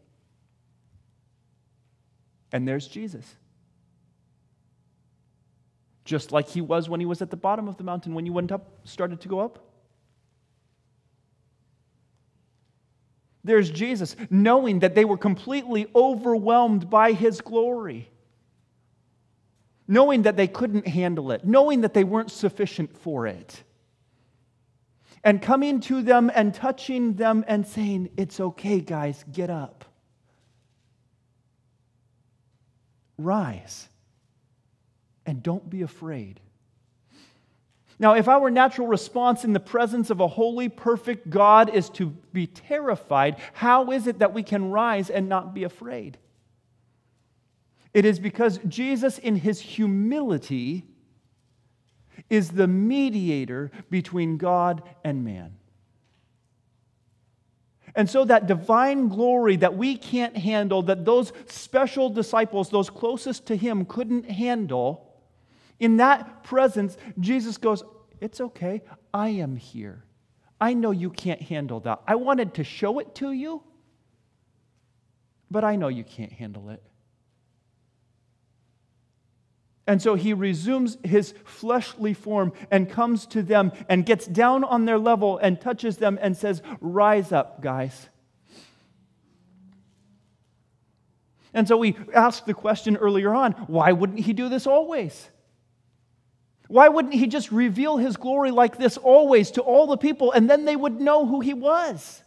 And 2.53 2.65
there's 2.65 2.87
Jesus 2.87 3.25
just 6.11 6.33
like 6.33 6.49
he 6.49 6.59
was 6.59 6.89
when 6.89 6.99
he 6.99 7.05
was 7.05 7.21
at 7.21 7.29
the 7.29 7.37
bottom 7.37 7.69
of 7.69 7.77
the 7.77 7.85
mountain 7.85 8.13
when 8.13 8.25
you 8.25 8.33
went 8.33 8.51
up, 8.51 8.67
started 8.83 9.21
to 9.21 9.29
go 9.29 9.39
up? 9.39 9.59
There's 13.45 13.71
Jesus, 13.71 14.17
knowing 14.29 14.79
that 14.79 14.93
they 14.93 15.05
were 15.05 15.17
completely 15.17 15.87
overwhelmed 15.95 16.89
by 16.89 17.13
his 17.13 17.39
glory, 17.39 18.09
knowing 19.87 20.23
that 20.23 20.35
they 20.35 20.49
couldn't 20.49 20.85
handle 20.85 21.31
it, 21.31 21.45
knowing 21.45 21.79
that 21.79 21.93
they 21.93 22.03
weren't 22.03 22.29
sufficient 22.29 22.97
for 22.97 23.25
it, 23.25 23.63
and 25.23 25.41
coming 25.41 25.79
to 25.79 26.01
them 26.01 26.29
and 26.35 26.53
touching 26.53 27.13
them 27.13 27.45
and 27.47 27.65
saying, 27.65 28.09
It's 28.17 28.41
okay, 28.41 28.81
guys, 28.81 29.23
get 29.31 29.49
up. 29.49 29.85
Rise 33.17 33.87
and 35.25 35.43
don't 35.43 35.69
be 35.69 35.81
afraid. 35.81 36.39
Now, 38.01 38.15
if 38.15 38.27
our 38.27 38.49
natural 38.49 38.87
response 38.87 39.43
in 39.43 39.53
the 39.53 39.59
presence 39.59 40.09
of 40.09 40.19
a 40.19 40.27
holy, 40.27 40.69
perfect 40.69 41.29
God 41.29 41.69
is 41.69 41.87
to 41.91 42.07
be 42.33 42.47
terrified, 42.47 43.35
how 43.53 43.91
is 43.91 44.07
it 44.07 44.19
that 44.19 44.33
we 44.33 44.41
can 44.41 44.71
rise 44.71 45.11
and 45.11 45.29
not 45.29 45.53
be 45.53 45.63
afraid? 45.63 46.17
It 47.93 48.05
is 48.05 48.19
because 48.19 48.59
Jesus, 48.67 49.19
in 49.19 49.35
his 49.35 49.61
humility, 49.61 50.85
is 52.27 52.49
the 52.49 52.67
mediator 52.67 53.69
between 53.91 54.37
God 54.37 54.81
and 55.03 55.23
man. 55.23 55.57
And 57.95 58.09
so, 58.09 58.25
that 58.25 58.47
divine 58.47 59.09
glory 59.09 59.57
that 59.57 59.75
we 59.75 59.97
can't 59.97 60.37
handle, 60.37 60.81
that 60.83 61.05
those 61.05 61.33
special 61.47 62.09
disciples, 62.09 62.69
those 62.69 62.89
closest 62.89 63.45
to 63.47 63.55
him, 63.55 63.85
couldn't 63.85 64.29
handle, 64.29 65.10
in 65.81 65.97
that 65.97 66.43
presence, 66.43 66.95
Jesus 67.19 67.57
goes, 67.57 67.83
It's 68.21 68.39
okay. 68.39 68.83
I 69.13 69.29
am 69.29 69.57
here. 69.57 70.05
I 70.61 70.75
know 70.75 70.91
you 70.91 71.09
can't 71.09 71.41
handle 71.41 71.79
that. 71.81 72.03
I 72.07 72.15
wanted 72.15 72.53
to 72.53 72.63
show 72.63 72.99
it 72.99 73.15
to 73.15 73.31
you, 73.31 73.63
but 75.49 75.63
I 75.63 75.75
know 75.75 75.87
you 75.87 76.03
can't 76.03 76.31
handle 76.31 76.69
it. 76.69 76.83
And 79.87 79.99
so 79.99 80.13
he 80.13 80.33
resumes 80.33 80.99
his 81.03 81.33
fleshly 81.43 82.13
form 82.13 82.53
and 82.69 82.87
comes 82.87 83.25
to 83.27 83.41
them 83.41 83.71
and 83.89 84.05
gets 84.05 84.27
down 84.27 84.63
on 84.63 84.85
their 84.85 84.99
level 84.99 85.39
and 85.39 85.59
touches 85.59 85.97
them 85.97 86.19
and 86.21 86.37
says, 86.37 86.61
Rise 86.79 87.31
up, 87.31 87.59
guys. 87.63 88.07
And 91.55 91.67
so 91.67 91.75
we 91.75 91.97
asked 92.13 92.45
the 92.45 92.53
question 92.53 92.97
earlier 92.97 93.33
on 93.33 93.53
why 93.65 93.93
wouldn't 93.93 94.19
he 94.19 94.33
do 94.33 94.47
this 94.47 94.67
always? 94.67 95.30
Why 96.71 96.87
wouldn't 96.87 97.13
he 97.13 97.27
just 97.27 97.51
reveal 97.51 97.97
his 97.97 98.15
glory 98.15 98.49
like 98.49 98.77
this 98.77 98.95
always 98.95 99.51
to 99.51 99.61
all 99.61 99.87
the 99.87 99.97
people 99.97 100.31
and 100.31 100.49
then 100.49 100.63
they 100.63 100.77
would 100.77 101.01
know 101.01 101.25
who 101.25 101.41
he 101.41 101.53
was? 101.53 102.23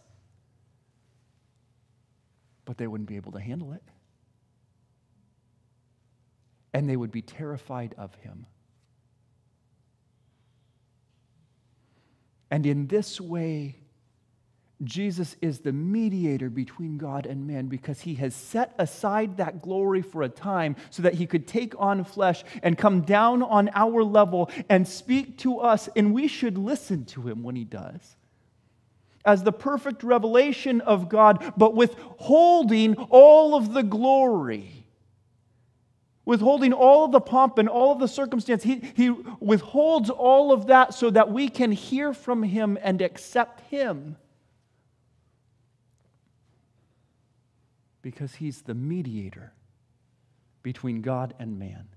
But 2.63 2.77
they 2.77 2.85
wouldn't 2.85 3.09
be 3.09 3.15
able 3.15 3.31
to 3.31 3.39
handle 3.39 3.73
it. 3.73 3.81
And 6.75 6.87
they 6.87 6.95
would 6.95 7.11
be 7.11 7.23
terrified 7.23 7.95
of 7.97 8.13
him. 8.17 8.45
And 12.51 12.67
in 12.67 12.85
this 12.85 13.19
way, 13.19 13.79
Jesus 14.83 15.37
is 15.41 15.59
the 15.59 15.71
mediator 15.71 16.49
between 16.49 16.97
God 16.97 17.25
and 17.25 17.47
man 17.47 17.67
because 17.67 18.01
he 18.01 18.15
has 18.15 18.35
set 18.35 18.75
aside 18.77 19.37
that 19.37 19.61
glory 19.61 20.01
for 20.01 20.23
a 20.23 20.29
time 20.29 20.75
so 20.89 21.03
that 21.03 21.13
he 21.13 21.25
could 21.25 21.47
take 21.47 21.73
on 21.79 22.03
flesh 22.03 22.43
and 22.61 22.77
come 22.77 23.01
down 23.01 23.41
on 23.41 23.69
our 23.73 24.03
level 24.03 24.51
and 24.67 24.85
speak 24.85 25.37
to 25.39 25.59
us, 25.59 25.87
and 25.95 26.13
we 26.13 26.27
should 26.27 26.57
listen 26.57 27.05
to 27.05 27.27
him 27.27 27.41
when 27.41 27.55
he 27.55 27.63
does. 27.63 28.17
As 29.23 29.43
the 29.43 29.53
perfect 29.53 30.03
revelation 30.03 30.81
of 30.81 31.07
God, 31.07 31.53
but 31.55 31.73
withholding 31.73 32.95
all 32.95 33.55
of 33.55 33.73
the 33.73 33.81
glory, 33.81 34.85
withholding 36.25 36.73
all 36.73 37.05
of 37.05 37.11
the 37.11 37.21
pomp 37.21 37.57
and 37.59 37.69
all 37.69 37.91
of 37.91 37.99
the 37.99 38.07
circumstance. 38.07 38.63
He, 38.63 38.81
he 38.95 39.09
withholds 39.39 40.09
all 40.09 40.51
of 40.51 40.67
that 40.67 40.93
so 40.93 41.09
that 41.11 41.31
we 41.31 41.47
can 41.49 41.71
hear 41.71 42.13
from 42.13 42.43
him 42.43 42.77
and 42.81 43.01
accept 43.01 43.61
him. 43.69 44.17
Because 48.05 48.35
he's 48.35 48.61
the 48.61 48.75
mediator 48.75 49.51
between 50.61 51.01
God 51.01 51.33
and 51.39 51.57
man. 51.57 51.87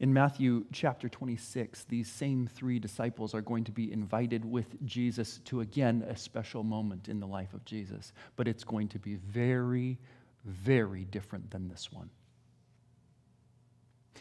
In 0.00 0.12
Matthew 0.12 0.64
chapter 0.72 1.08
26, 1.08 1.84
these 1.84 2.10
same 2.10 2.48
three 2.52 2.80
disciples 2.80 3.32
are 3.32 3.40
going 3.40 3.62
to 3.62 3.70
be 3.70 3.92
invited 3.92 4.44
with 4.44 4.66
Jesus 4.84 5.38
to 5.44 5.60
again 5.60 6.04
a 6.08 6.16
special 6.16 6.64
moment 6.64 7.08
in 7.08 7.20
the 7.20 7.28
life 7.28 7.54
of 7.54 7.64
Jesus, 7.64 8.12
but 8.34 8.48
it's 8.48 8.64
going 8.64 8.88
to 8.88 8.98
be 8.98 9.14
very, 9.14 10.00
very 10.44 11.04
different 11.04 11.48
than 11.52 11.68
this 11.68 11.92
one. 11.92 12.10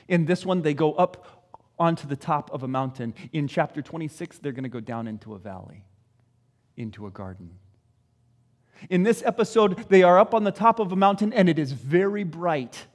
In 0.07 0.25
this 0.25 0.45
one, 0.45 0.61
they 0.61 0.75
go 0.75 0.93
up 0.93 1.57
onto 1.79 2.07
the 2.07 2.15
top 2.15 2.51
of 2.53 2.61
a 2.61 2.67
mountain. 2.67 3.15
In 3.33 3.47
chapter 3.47 3.81
26, 3.81 4.37
they're 4.37 4.51
going 4.51 4.61
to 4.61 4.69
go 4.69 4.79
down 4.79 5.07
into 5.07 5.33
a 5.33 5.39
valley 5.39 5.85
into 6.79 7.05
a 7.05 7.11
garden. 7.11 7.51
In 8.89 9.03
this 9.03 9.21
episode, 9.25 9.89
they 9.89 10.03
are 10.03 10.17
up 10.17 10.33
on 10.33 10.45
the 10.45 10.51
top 10.51 10.79
of 10.79 10.91
a 10.91 10.95
mountain 10.95 11.33
and 11.33 11.49
it 11.49 11.59
is 11.59 11.73
very 11.73 12.23
bright 12.23 12.87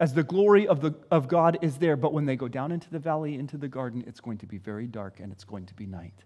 as 0.00 0.14
the 0.14 0.22
glory 0.22 0.66
of, 0.66 0.80
the, 0.80 0.94
of 1.10 1.28
God 1.28 1.58
is 1.60 1.76
there. 1.78 1.96
But 1.96 2.12
when 2.12 2.24
they 2.24 2.36
go 2.36 2.48
down 2.48 2.72
into 2.72 2.90
the 2.90 2.98
valley, 2.98 3.34
into 3.34 3.58
the 3.58 3.68
garden, 3.68 4.04
it's 4.06 4.20
going 4.20 4.38
to 4.38 4.46
be 4.46 4.58
very 4.58 4.86
dark 4.86 5.20
and 5.20 5.30
it's 5.32 5.44
going 5.44 5.66
to 5.66 5.74
be 5.74 5.86
night. 5.86 6.24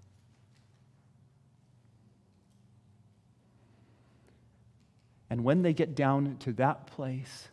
And 5.29 5.45
when 5.45 5.63
they 5.63 5.73
get 5.73 5.95
down 5.95 6.37
to 6.41 6.53
that 6.55 6.87
place, 6.87 7.49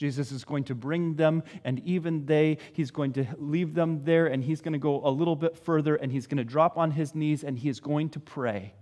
Jesus 0.00 0.32
is 0.32 0.44
going 0.44 0.64
to 0.64 0.74
bring 0.74 1.16
them, 1.16 1.42
and 1.62 1.78
even 1.80 2.24
they, 2.24 2.56
he's 2.72 2.90
going 2.90 3.12
to 3.12 3.26
leave 3.36 3.74
them 3.74 4.02
there, 4.02 4.28
and 4.28 4.42
he's 4.42 4.62
going 4.62 4.72
to 4.72 4.78
go 4.78 5.06
a 5.06 5.10
little 5.10 5.36
bit 5.36 5.58
further, 5.58 5.94
and 5.94 6.10
he's 6.10 6.26
going 6.26 6.38
to 6.38 6.44
drop 6.44 6.78
on 6.78 6.92
his 6.92 7.14
knees, 7.14 7.44
and 7.44 7.58
he 7.58 7.68
is 7.68 7.80
going 7.80 8.08
to 8.08 8.18
pray. 8.18 8.72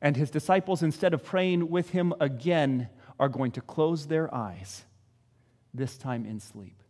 And 0.00 0.16
his 0.16 0.30
disciples, 0.30 0.82
instead 0.82 1.12
of 1.12 1.22
praying 1.22 1.68
with 1.68 1.90
him 1.90 2.14
again, 2.20 2.88
are 3.20 3.28
going 3.28 3.52
to 3.52 3.60
close 3.60 4.06
their 4.06 4.34
eyes, 4.34 4.86
this 5.74 5.98
time 5.98 6.24
in 6.24 6.40
sleep. 6.40 6.82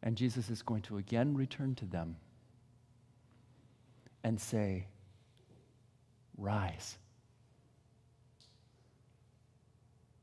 And 0.00 0.16
Jesus 0.16 0.48
is 0.48 0.62
going 0.62 0.82
to 0.82 0.96
again 0.96 1.34
return 1.34 1.74
to 1.74 1.86
them 1.86 2.18
and 4.22 4.40
say, 4.40 4.86
Rise. 6.36 6.96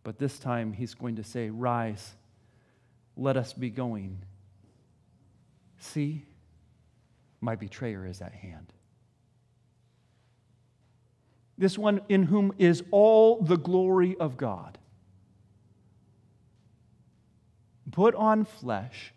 But 0.04 0.18
this 0.18 0.40
time 0.40 0.74
he's 0.74 0.94
going 0.94 1.18
to 1.18 1.24
say, 1.24 1.50
Rise, 1.50 2.14
let 3.16 3.38
us 3.38 3.54
be 3.54 3.70
going. 3.70 4.20
See, 5.80 6.26
my 7.40 7.56
betrayer 7.56 8.06
is 8.06 8.22
at 8.22 8.34
hand. 8.34 8.74
This 11.58 11.78
one 11.78 12.02
in 12.10 12.24
whom 12.24 12.54
is 12.58 12.84
all 12.92 13.42
the 13.42 13.58
glory 13.58 14.16
of 14.18 14.38
God. 14.38 14.80
Put 17.92 18.16
on 18.16 18.46
flesh, 18.46 19.14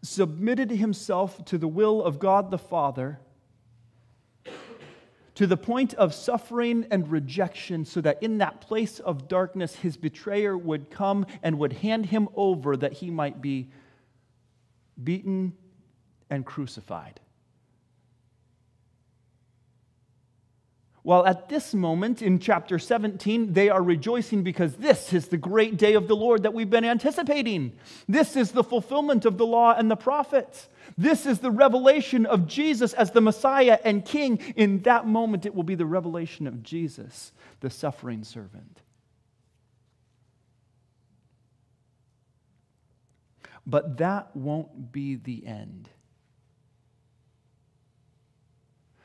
submitted 0.00 0.70
himself 0.70 1.44
to 1.46 1.58
the 1.58 1.68
will 1.68 2.02
of 2.02 2.18
God 2.18 2.50
the 2.50 2.58
Father 2.58 3.18
to 5.38 5.46
the 5.46 5.56
point 5.56 5.94
of 5.94 6.12
suffering 6.12 6.84
and 6.90 7.08
rejection, 7.08 7.84
so 7.84 8.00
that 8.00 8.20
in 8.20 8.38
that 8.38 8.60
place 8.60 8.98
of 8.98 9.28
darkness, 9.28 9.76
his 9.76 9.96
betrayer 9.96 10.58
would 10.58 10.90
come 10.90 11.24
and 11.44 11.56
would 11.60 11.74
hand 11.74 12.06
him 12.06 12.28
over 12.34 12.76
that 12.76 12.94
he 12.94 13.08
might 13.08 13.40
be 13.40 13.70
beaten 15.00 15.52
and 16.28 16.44
crucified. 16.44 17.20
While 21.08 21.24
at 21.24 21.48
this 21.48 21.72
moment 21.72 22.20
in 22.20 22.38
chapter 22.38 22.78
17, 22.78 23.54
they 23.54 23.70
are 23.70 23.82
rejoicing 23.82 24.42
because 24.42 24.74
this 24.74 25.14
is 25.14 25.28
the 25.28 25.38
great 25.38 25.78
day 25.78 25.94
of 25.94 26.06
the 26.06 26.14
Lord 26.14 26.42
that 26.42 26.52
we've 26.52 26.68
been 26.68 26.84
anticipating. 26.84 27.72
This 28.06 28.36
is 28.36 28.52
the 28.52 28.62
fulfillment 28.62 29.24
of 29.24 29.38
the 29.38 29.46
law 29.46 29.72
and 29.72 29.90
the 29.90 29.96
prophets. 29.96 30.68
This 30.98 31.24
is 31.24 31.38
the 31.38 31.50
revelation 31.50 32.26
of 32.26 32.46
Jesus 32.46 32.92
as 32.92 33.10
the 33.10 33.22
Messiah 33.22 33.78
and 33.86 34.04
King. 34.04 34.36
In 34.54 34.82
that 34.82 35.06
moment, 35.06 35.46
it 35.46 35.54
will 35.54 35.62
be 35.62 35.76
the 35.76 35.86
revelation 35.86 36.46
of 36.46 36.62
Jesus, 36.62 37.32
the 37.60 37.70
suffering 37.70 38.22
servant. 38.22 38.82
But 43.66 43.96
that 43.96 44.36
won't 44.36 44.92
be 44.92 45.14
the 45.14 45.46
end. 45.46 45.88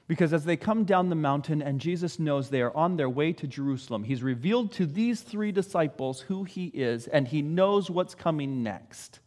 Because 0.07 0.33
as 0.33 0.43
they 0.43 0.57
come 0.57 0.83
down 0.83 1.09
the 1.09 1.15
mountain 1.15 1.61
and 1.61 1.79
Jesus 1.79 2.19
knows 2.19 2.49
they 2.49 2.61
are 2.61 2.75
on 2.75 2.97
their 2.97 3.09
way 3.09 3.31
to 3.33 3.47
Jerusalem, 3.47 4.03
he's 4.03 4.21
revealed 4.21 4.71
to 4.73 4.85
these 4.85 5.21
three 5.21 5.51
disciples 5.51 6.21
who 6.21 6.43
he 6.43 6.65
is, 6.67 7.07
and 7.07 7.27
he 7.27 7.41
knows 7.41 7.89
what's 7.89 8.13
coming 8.13 8.63
next. 8.63 9.19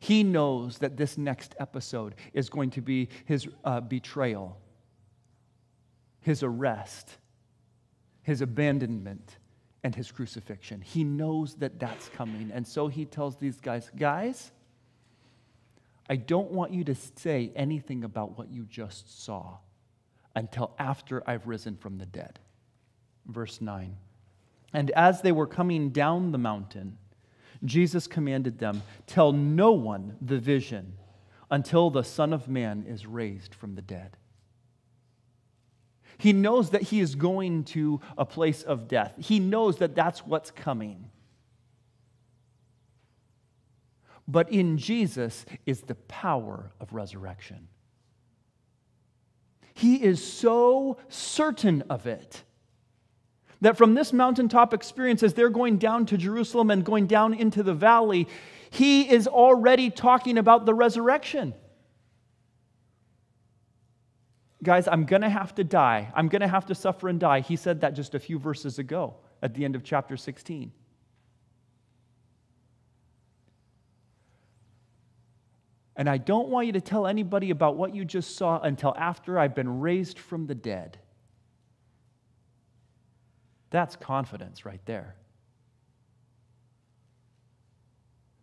He 0.00 0.22
knows 0.22 0.78
that 0.78 0.96
this 0.96 1.18
next 1.18 1.54
episode 1.58 2.14
is 2.32 2.48
going 2.48 2.70
to 2.70 2.80
be 2.80 3.08
his 3.26 3.46
uh, 3.64 3.80
betrayal, 3.80 4.58
his 6.20 6.42
arrest, 6.42 7.18
his 8.22 8.40
abandonment, 8.40 9.36
and 9.84 9.94
his 9.94 10.10
crucifixion. 10.10 10.80
He 10.80 11.04
knows 11.04 11.54
that 11.56 11.78
that's 11.78 12.08
coming. 12.08 12.50
And 12.52 12.66
so 12.66 12.88
he 12.88 13.04
tells 13.04 13.36
these 13.36 13.60
guys, 13.60 13.90
guys, 13.96 14.52
I 16.08 16.16
don't 16.16 16.50
want 16.50 16.72
you 16.72 16.82
to 16.84 16.94
say 16.94 17.52
anything 17.54 18.04
about 18.04 18.38
what 18.38 18.50
you 18.50 18.64
just 18.64 19.24
saw 19.24 19.58
until 20.36 20.74
after 20.78 21.28
I've 21.28 21.48
risen 21.48 21.76
from 21.76 21.98
the 21.98 22.06
dead. 22.06 22.38
Verse 23.26 23.60
9. 23.60 23.96
And 24.72 24.90
as 24.90 25.22
they 25.22 25.32
were 25.32 25.46
coming 25.46 25.90
down 25.90 26.30
the 26.30 26.38
mountain, 26.38 26.98
Jesus 27.64 28.06
commanded 28.06 28.58
them, 28.58 28.82
Tell 29.06 29.32
no 29.32 29.72
one 29.72 30.16
the 30.20 30.38
vision 30.38 30.92
until 31.50 31.90
the 31.90 32.04
Son 32.04 32.32
of 32.32 32.48
Man 32.48 32.84
is 32.86 33.06
raised 33.06 33.54
from 33.54 33.74
the 33.74 33.82
dead. 33.82 34.16
He 36.18 36.32
knows 36.32 36.70
that 36.70 36.82
he 36.82 37.00
is 37.00 37.14
going 37.14 37.64
to 37.64 38.00
a 38.16 38.24
place 38.24 38.62
of 38.62 38.88
death. 38.88 39.14
He 39.18 39.40
knows 39.40 39.78
that 39.78 39.94
that's 39.94 40.26
what's 40.26 40.50
coming. 40.50 41.10
But 44.28 44.50
in 44.50 44.76
Jesus 44.76 45.46
is 45.66 45.82
the 45.82 45.94
power 45.94 46.72
of 46.80 46.92
resurrection. 46.92 47.68
He 49.76 50.02
is 50.02 50.24
so 50.24 50.96
certain 51.10 51.82
of 51.90 52.06
it 52.06 52.42
that 53.60 53.76
from 53.76 53.92
this 53.92 54.10
mountaintop 54.10 54.72
experience, 54.72 55.22
as 55.22 55.34
they're 55.34 55.50
going 55.50 55.76
down 55.76 56.06
to 56.06 56.16
Jerusalem 56.16 56.70
and 56.70 56.82
going 56.82 57.06
down 57.06 57.34
into 57.34 57.62
the 57.62 57.74
valley, 57.74 58.26
he 58.70 59.02
is 59.02 59.28
already 59.28 59.90
talking 59.90 60.38
about 60.38 60.64
the 60.64 60.72
resurrection. 60.72 61.52
Guys, 64.62 64.88
I'm 64.88 65.04
going 65.04 65.20
to 65.20 65.28
have 65.28 65.54
to 65.56 65.64
die. 65.64 66.10
I'm 66.14 66.28
going 66.28 66.40
to 66.40 66.48
have 66.48 66.64
to 66.66 66.74
suffer 66.74 67.10
and 67.10 67.20
die. 67.20 67.40
He 67.40 67.56
said 67.56 67.82
that 67.82 67.92
just 67.92 68.14
a 68.14 68.18
few 68.18 68.38
verses 68.38 68.78
ago 68.78 69.16
at 69.42 69.52
the 69.52 69.66
end 69.66 69.76
of 69.76 69.84
chapter 69.84 70.16
16. 70.16 70.72
And 75.96 76.10
I 76.10 76.18
don't 76.18 76.48
want 76.48 76.66
you 76.66 76.72
to 76.74 76.80
tell 76.80 77.06
anybody 77.06 77.50
about 77.50 77.76
what 77.76 77.94
you 77.94 78.04
just 78.04 78.36
saw 78.36 78.60
until 78.60 78.94
after 78.96 79.38
I've 79.38 79.54
been 79.54 79.80
raised 79.80 80.18
from 80.18 80.46
the 80.46 80.54
dead. 80.54 80.98
That's 83.70 83.96
confidence 83.96 84.64
right 84.64 84.80
there. 84.84 85.16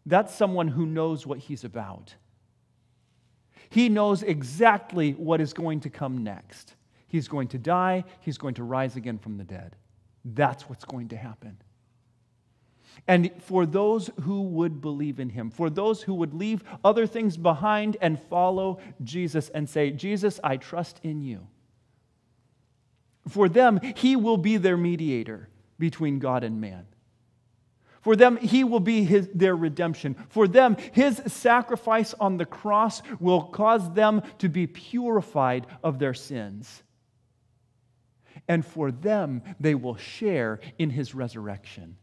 That's 0.06 0.34
someone 0.34 0.68
who 0.68 0.86
knows 0.86 1.26
what 1.26 1.40
he's 1.40 1.64
about. 1.64 2.16
He 3.70 3.88
knows 3.88 4.22
exactly 4.24 5.12
what 5.14 5.40
is 5.40 5.54
going 5.54 5.80
to 5.82 5.90
come 5.90 6.24
next. 6.24 6.76
He's 7.08 7.28
going 7.28 7.48
to 7.50 7.58
die, 7.58 8.04
he's 8.22 8.38
going 8.38 8.56
to 8.56 8.64
rise 8.64 8.96
again 8.96 9.20
from 9.20 9.38
the 9.38 9.44
dead. 9.44 9.76
That's 10.26 10.68
what's 10.68 10.86
going 10.86 11.10
to 11.10 11.18
happen. 11.18 11.58
And 13.08 13.32
for 13.40 13.66
those 13.66 14.10
who 14.22 14.42
would 14.44 14.82
believe 14.82 15.20
in 15.20 15.30
him, 15.30 15.50
for 15.50 15.70
those 15.70 16.04
who 16.04 16.14
would 16.16 16.34
leave 16.34 16.64
other 16.84 17.06
things 17.06 17.36
behind 17.36 17.98
and 18.02 18.20
follow 18.20 18.80
Jesus 19.04 19.50
and 19.50 19.70
say, 19.70 19.92
Jesus, 19.92 20.40
I 20.44 20.58
trust 20.58 21.00
in 21.04 21.22
you. 21.22 21.48
For 23.28 23.50
them, 23.50 23.80
he 23.96 24.16
will 24.16 24.38
be 24.38 24.58
their 24.58 24.78
mediator 24.78 25.50
between 25.80 26.20
God 26.20 26.44
and 26.44 26.62
man. 26.62 26.86
For 28.02 28.18
them, 28.18 28.36
he 28.36 28.66
will 28.66 28.82
be 28.82 29.06
his, 29.06 29.30
their 29.34 29.56
redemption. 29.56 30.16
For 30.28 30.46
them, 30.46 30.76
his 30.92 31.22
sacrifice 31.28 32.14
on 32.20 32.36
the 32.36 32.46
cross 32.46 33.02
will 33.20 33.44
cause 33.44 33.94
them 33.94 34.22
to 34.40 34.50
be 34.50 34.68
purified 34.68 35.68
of 35.82 36.00
their 36.00 36.14
sins. 36.14 36.84
And 38.50 38.66
for 38.66 38.92
them, 38.92 39.42
they 39.60 39.74
will 39.74 39.96
share 39.96 40.60
in 40.78 40.90
his 40.90 41.16
resurrection. 41.16 41.96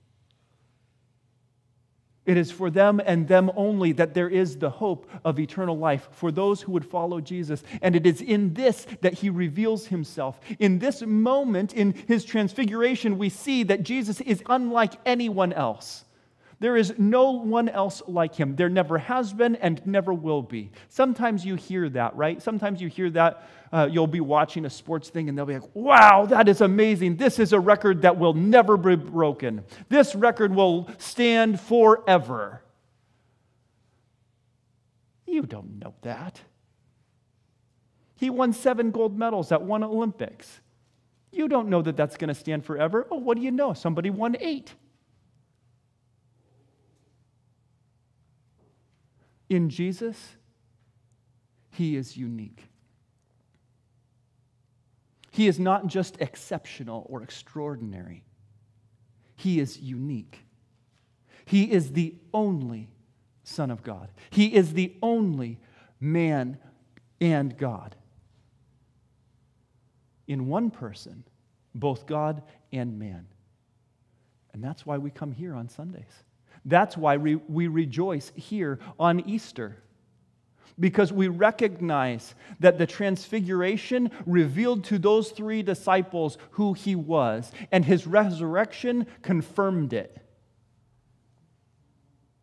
It 2.31 2.37
is 2.37 2.53
for 2.53 2.71
them 2.71 3.01
and 3.05 3.27
them 3.27 3.51
only 3.57 3.91
that 3.91 4.15
there 4.15 4.29
is 4.29 4.57
the 4.57 4.71
hope 4.71 5.11
of 5.25 5.41
eternal 5.41 5.77
life 5.77 6.09
for 6.13 6.31
those 6.31 6.63
who 6.63 6.71
would 6.71 6.87
follow 6.87 7.21
Jesus. 7.21 7.65
And 7.83 7.97
it 7.97 8.07
is 8.07 8.23
in 8.23 8.55
this 8.55 8.87
that 9.01 9.15
he 9.15 9.31
reveals 9.31 9.89
himself. 9.89 10.39
In 10.61 10.79
this 10.79 11.03
moment, 11.03 11.73
in 11.73 11.93
his 12.07 12.25
transfiguration, 12.25 13.19
we 13.19 13.31
see 13.31 13.65
that 13.65 13.83
Jesus 13.83 14.21
is 14.21 14.45
unlike 14.49 14.93
anyone 15.05 15.53
else. 15.53 16.05
There 16.61 16.77
is 16.77 16.95
no 16.99 17.31
one 17.31 17.71
else 17.71 18.03
like 18.07 18.35
him. 18.35 18.55
There 18.55 18.69
never 18.69 18.99
has 18.99 19.33
been 19.33 19.57
and 19.57 19.85
never 19.87 20.13
will 20.13 20.43
be. 20.43 20.71
Sometimes 20.91 21.43
you 21.45 21.57
hear 21.57 21.89
that, 21.89 22.15
right? 22.17 22.41
Sometimes 22.41 22.83
you 22.83 22.89
hear 22.89 23.09
that. 23.11 23.49
Uh, 23.73 23.89
you'll 23.91 24.07
be 24.07 24.21
watching 24.21 24.67
a 24.67 24.71
sports 24.71 25.09
thing 25.09 25.29
and 25.29 25.39
they'll 25.39 25.47
be 25.47 25.55
like, 25.55 25.75
wow, 25.75 26.27
that 26.27 26.49
is 26.49 26.61
amazing. 26.61 27.17
This 27.17 27.39
is 27.39 27.55
a 27.55 27.61
record 27.61 28.03
that 28.03 28.19
will 28.19 28.35
never 28.35 28.77
be 28.77 28.95
broken. 28.95 29.65
This 29.89 30.15
record 30.15 30.55
will 30.55 30.91
stand 30.99 31.59
forever. 31.59 32.63
You 35.27 35.43
don't 35.43 35.79
know 35.79 35.95
that. 36.03 36.41
He 38.17 38.29
won 38.29 38.53
seven 38.53 38.91
gold 38.91 39.19
medals 39.19 39.51
at 39.51 39.63
one 39.63 39.83
Olympics. 39.83 40.61
You 41.33 41.49
don't 41.49 41.69
know 41.69 41.81
that 41.81 41.97
that's 41.97 42.19
going 42.19 42.29
to 42.29 42.35
stand 42.35 42.67
forever. 42.67 43.07
Oh, 43.11 43.17
what 43.17 43.39
do 43.39 43.43
you 43.43 43.51
know? 43.51 43.73
Somebody 43.73 44.11
won 44.11 44.37
eight. 44.41 44.75
In 49.51 49.69
Jesus, 49.69 50.37
he 51.73 51.97
is 51.97 52.17
unique. 52.17 52.69
He 55.33 55.49
is 55.49 55.59
not 55.59 55.89
just 55.89 56.17
exceptional 56.21 57.07
or 57.11 57.23
extraordinary, 57.23 58.25
he 59.37 59.61
is 59.61 59.79
unique. 59.79 60.45
He 61.47 61.73
is 61.73 61.93
the 61.93 62.15
only 62.33 62.89
Son 63.43 63.73
of 63.73 63.83
God, 63.83 64.11
he 64.31 64.55
is 64.55 64.73
the 64.73 64.95
only 65.03 65.59
man 65.99 66.59
and 67.21 67.57
God. 67.59 67.97
In 70.29 70.47
one 70.47 70.71
person, 70.71 71.25
both 71.75 72.07
God 72.07 72.43
and 72.73 73.01
man. 73.01 73.27
And 74.53 74.63
that's 74.63 74.87
why 74.87 74.99
we 74.99 75.11
come 75.11 75.33
here 75.33 75.55
on 75.55 75.69
Sundays. 75.69 76.23
That's 76.65 76.97
why 76.97 77.17
we, 77.17 77.37
we 77.37 77.69
rejoice 77.69 78.33
here 78.35 78.79
on 78.99 79.21
Easter. 79.21 79.77
Because 80.79 81.13
we 81.13 81.29
recognize 81.29 82.35
that 82.61 82.79
the 82.79 82.87
transfiguration 82.87 84.11
revealed 84.25 84.85
to 84.85 84.99
those 84.99 85.31
three 85.31 85.63
disciples 85.63 86.39
who 86.53 86.73
he 86.73 86.95
was, 86.95 87.53
and 87.71 87.85
his 87.85 88.07
resurrection 88.07 89.07
confirmed 89.23 89.93
it. 89.93 90.17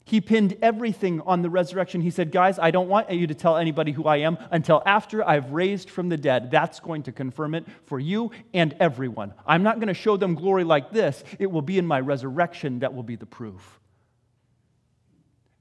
He 0.08 0.22
pinned 0.22 0.56
everything 0.62 1.20
on 1.22 1.42
the 1.42 1.50
resurrection. 1.50 2.00
He 2.00 2.12
said, 2.12 2.32
Guys, 2.32 2.58
I 2.60 2.72
don't 2.72 2.88
want 2.88 3.12
you 3.12 3.28
to 3.28 3.36
tell 3.36 3.58
anybody 3.58 3.92
who 3.92 4.06
I 4.06 4.18
am 4.18 4.38
until 4.52 4.82
after 4.86 5.22
I've 5.28 5.52
raised 5.52 5.90
from 5.90 6.08
the 6.08 6.16
dead. 6.16 6.50
That's 6.50 6.80
going 6.80 7.04
to 7.04 7.12
confirm 7.12 7.54
it 7.54 7.66
for 7.84 8.00
you 8.00 8.32
and 8.54 8.74
everyone. 8.80 9.34
I'm 9.46 9.64
not 9.64 9.80
going 9.80 9.90
to 9.90 9.94
show 9.94 10.16
them 10.16 10.36
glory 10.36 10.64
like 10.64 10.92
this. 10.92 11.26
It 11.40 11.52
will 11.52 11.62
be 11.62 11.78
in 11.78 11.86
my 11.86 12.00
resurrection 12.00 12.80
that 12.80 12.94
will 12.94 13.04
be 13.04 13.18
the 13.18 13.26
proof. 13.26 13.82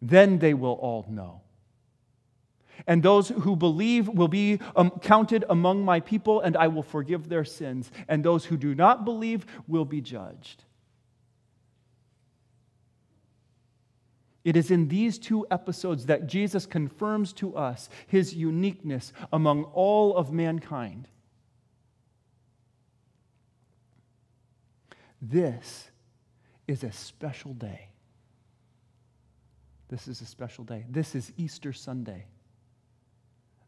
Then 0.07 0.39
they 0.39 0.55
will 0.55 0.75
all 0.75 1.05
know. 1.09 1.41
And 2.87 3.03
those 3.03 3.29
who 3.29 3.57
believe 3.57 4.09
will 4.09 4.29
be 4.29 4.61
um, 4.77 4.91
counted 5.03 5.45
among 5.49 5.85
my 5.85 5.99
people, 5.99 6.41
and 6.41 6.57
I 6.57 6.69
will 6.69 6.83
forgive 6.83 7.29
their 7.29 7.45
sins. 7.45 7.91
And 8.07 8.25
those 8.25 8.45
who 8.45 8.57
do 8.57 8.75
not 8.75 9.05
believe 9.05 9.47
will 9.67 9.85
be 9.85 10.01
judged. 10.01 10.63
It 14.45 14.57
is 14.57 14.71
in 14.71 14.87
these 14.87 15.19
two 15.19 15.45
episodes 15.51 16.07
that 16.07 16.29
Jesus 16.29 16.67
confirms 16.67 17.33
to 17.35 17.57
us 17.57 17.89
his 18.07 18.33
uniqueness 18.33 19.13
among 19.33 19.65
all 19.65 20.17
of 20.17 20.33
mankind. 20.33 21.09
This 25.21 25.91
is 26.69 26.85
a 26.85 26.93
special 26.93 27.55
day. 27.55 27.89
This 29.89 30.09
is 30.09 30.21
a 30.21 30.27
special 30.27 30.65
day. 30.65 30.85
This 30.89 31.15
is 31.15 31.33
Easter 31.37 31.73
Sunday. 31.73 32.27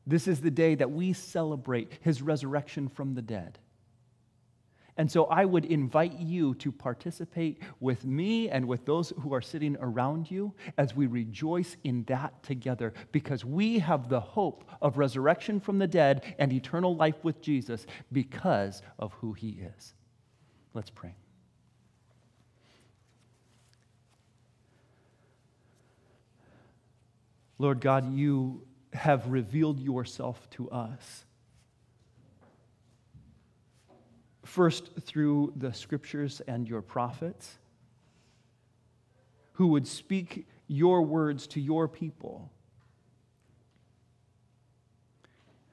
This 0.07 0.27
is 0.27 0.41
the 0.41 0.51
day 0.51 0.75
that 0.75 0.91
we 0.91 1.13
celebrate 1.13 1.93
his 2.01 2.23
resurrection 2.23 2.89
from 2.89 3.15
the 3.15 3.23
dead. 3.23 3.59
And 4.97 5.11
so 5.11 5.27
I 5.27 5.45
would 5.45 5.65
invite 5.65 6.19
you 6.19 6.55
to 6.57 6.73
participate 6.73 7.63
with 7.79 8.05
me 8.05 8.49
and 8.49 8.67
with 8.67 8.85
those 8.85 9.13
who 9.21 9.33
are 9.33 9.41
sitting 9.41 9.77
around 9.81 10.29
you 10.29 10.53
as 10.77 10.97
we 10.97 11.07
rejoice 11.07 11.77
in 11.85 12.03
that 12.09 12.43
together 12.43 12.93
because 13.13 13.45
we 13.45 13.79
have 13.79 14.09
the 14.09 14.19
hope 14.19 14.65
of 14.83 14.99
resurrection 14.99 15.61
from 15.61 15.79
the 15.79 15.87
dead 15.87 16.35
and 16.41 16.53
eternal 16.53 16.97
life 16.97 17.23
with 17.23 17.41
Jesus 17.41 17.87
because 18.11 18.83
of 18.99 19.13
who 19.13 19.35
he 19.35 19.61
is. 19.77 19.95
Let's 20.75 20.91
pray. 20.91 21.15
Lord 27.59 27.81
God, 27.81 28.13
you 28.15 28.63
have 28.93 29.29
revealed 29.29 29.81
yourself 29.81 30.49
to 30.51 30.71
us. 30.71 31.25
First, 34.45 34.91
through 35.01 35.53
the 35.57 35.73
scriptures 35.73 36.41
and 36.47 36.67
your 36.69 36.81
prophets, 36.81 37.59
who 39.53 39.69
would 39.69 39.87
speak 39.87 40.47
your 40.69 41.03
words 41.03 41.47
to 41.49 41.61
your 41.61 41.89
people. 41.89 42.51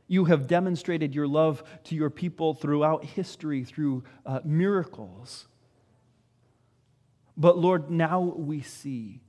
You 0.07 0.25
have 0.25 0.47
demonstrated 0.47 1.13
your 1.13 1.27
love 1.27 1.63
to 1.85 1.95
your 1.95 2.09
people 2.09 2.53
throughout 2.53 3.05
history 3.05 3.63
through 3.63 4.03
uh, 4.25 4.39
miracles. 4.43 5.47
But 7.37 7.57
Lord, 7.57 7.89
now 7.89 8.19
we 8.19 8.61
see 8.61 9.21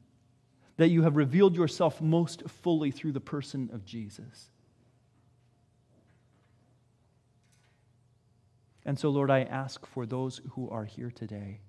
that 0.77 0.89
you 0.89 1.03
have 1.03 1.16
revealed 1.16 1.57
yourself 1.57 2.01
most 2.01 2.49
fully 2.49 2.91
through 2.91 3.12
the 3.12 3.20
person 3.20 3.70
of 3.72 3.85
Jesus. 3.85 4.51
And 8.85 8.99
so, 8.99 9.09
Lord, 9.09 9.31
I 9.31 9.43
ask 9.43 9.85
for 9.87 10.07
those 10.07 10.41
who 10.53 10.70
are 10.70 10.85
here 10.85 11.11
today 11.11 11.61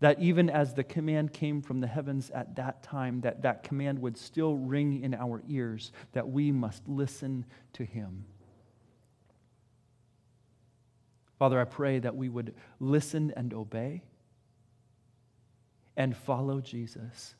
that 0.00 0.20
even 0.20 0.48
as 0.48 0.74
the 0.74 0.84
command 0.84 1.32
came 1.32 1.60
from 1.60 1.80
the 1.80 1.86
heavens 1.86 2.30
at 2.30 2.54
that 2.56 2.82
time, 2.82 3.20
that 3.22 3.42
that 3.42 3.64
command 3.64 3.98
would 3.98 4.16
still 4.16 4.54
ring 4.54 5.02
in 5.02 5.12
our 5.12 5.42
ears, 5.48 5.92
that 6.12 6.28
we 6.28 6.52
must 6.52 6.88
listen 6.88 7.44
to 7.72 7.84
him. 7.84 8.24
Father, 11.38 11.60
I 11.60 11.64
pray 11.64 11.98
that 11.98 12.16
we 12.16 12.28
would 12.28 12.54
listen 12.80 13.32
and 13.36 13.52
obey 13.52 14.02
and 15.98 16.16
follow 16.16 16.60
Jesus. 16.60 17.34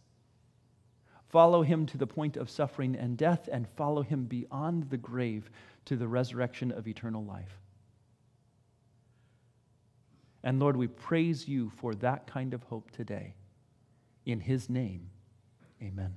Follow 1.29 1.63
him 1.63 1.87
to 1.87 1.97
the 1.97 2.07
point 2.07 2.37
of 2.37 2.51
suffering 2.51 2.97
and 2.97 3.17
death, 3.17 3.49
and 3.51 3.69
follow 3.69 4.03
him 4.03 4.25
beyond 4.25 4.91
the 4.91 4.97
grave 4.97 5.49
to 5.85 5.97
the 5.97 6.09
resurrection 6.09 6.73
of 6.73 6.89
eternal 6.89 7.25
life. 7.25 7.61
And 10.43 10.59
Lord, 10.59 10.77
we 10.77 10.89
praise 10.89 11.47
you 11.47 11.71
for 11.77 11.95
that 11.97 12.27
kind 12.27 12.53
of 12.53 12.65
hope 12.65 12.91
today. 12.91 13.35
In 14.27 14.41
his 14.41 14.69
name, 14.69 15.11
amen. 15.81 16.15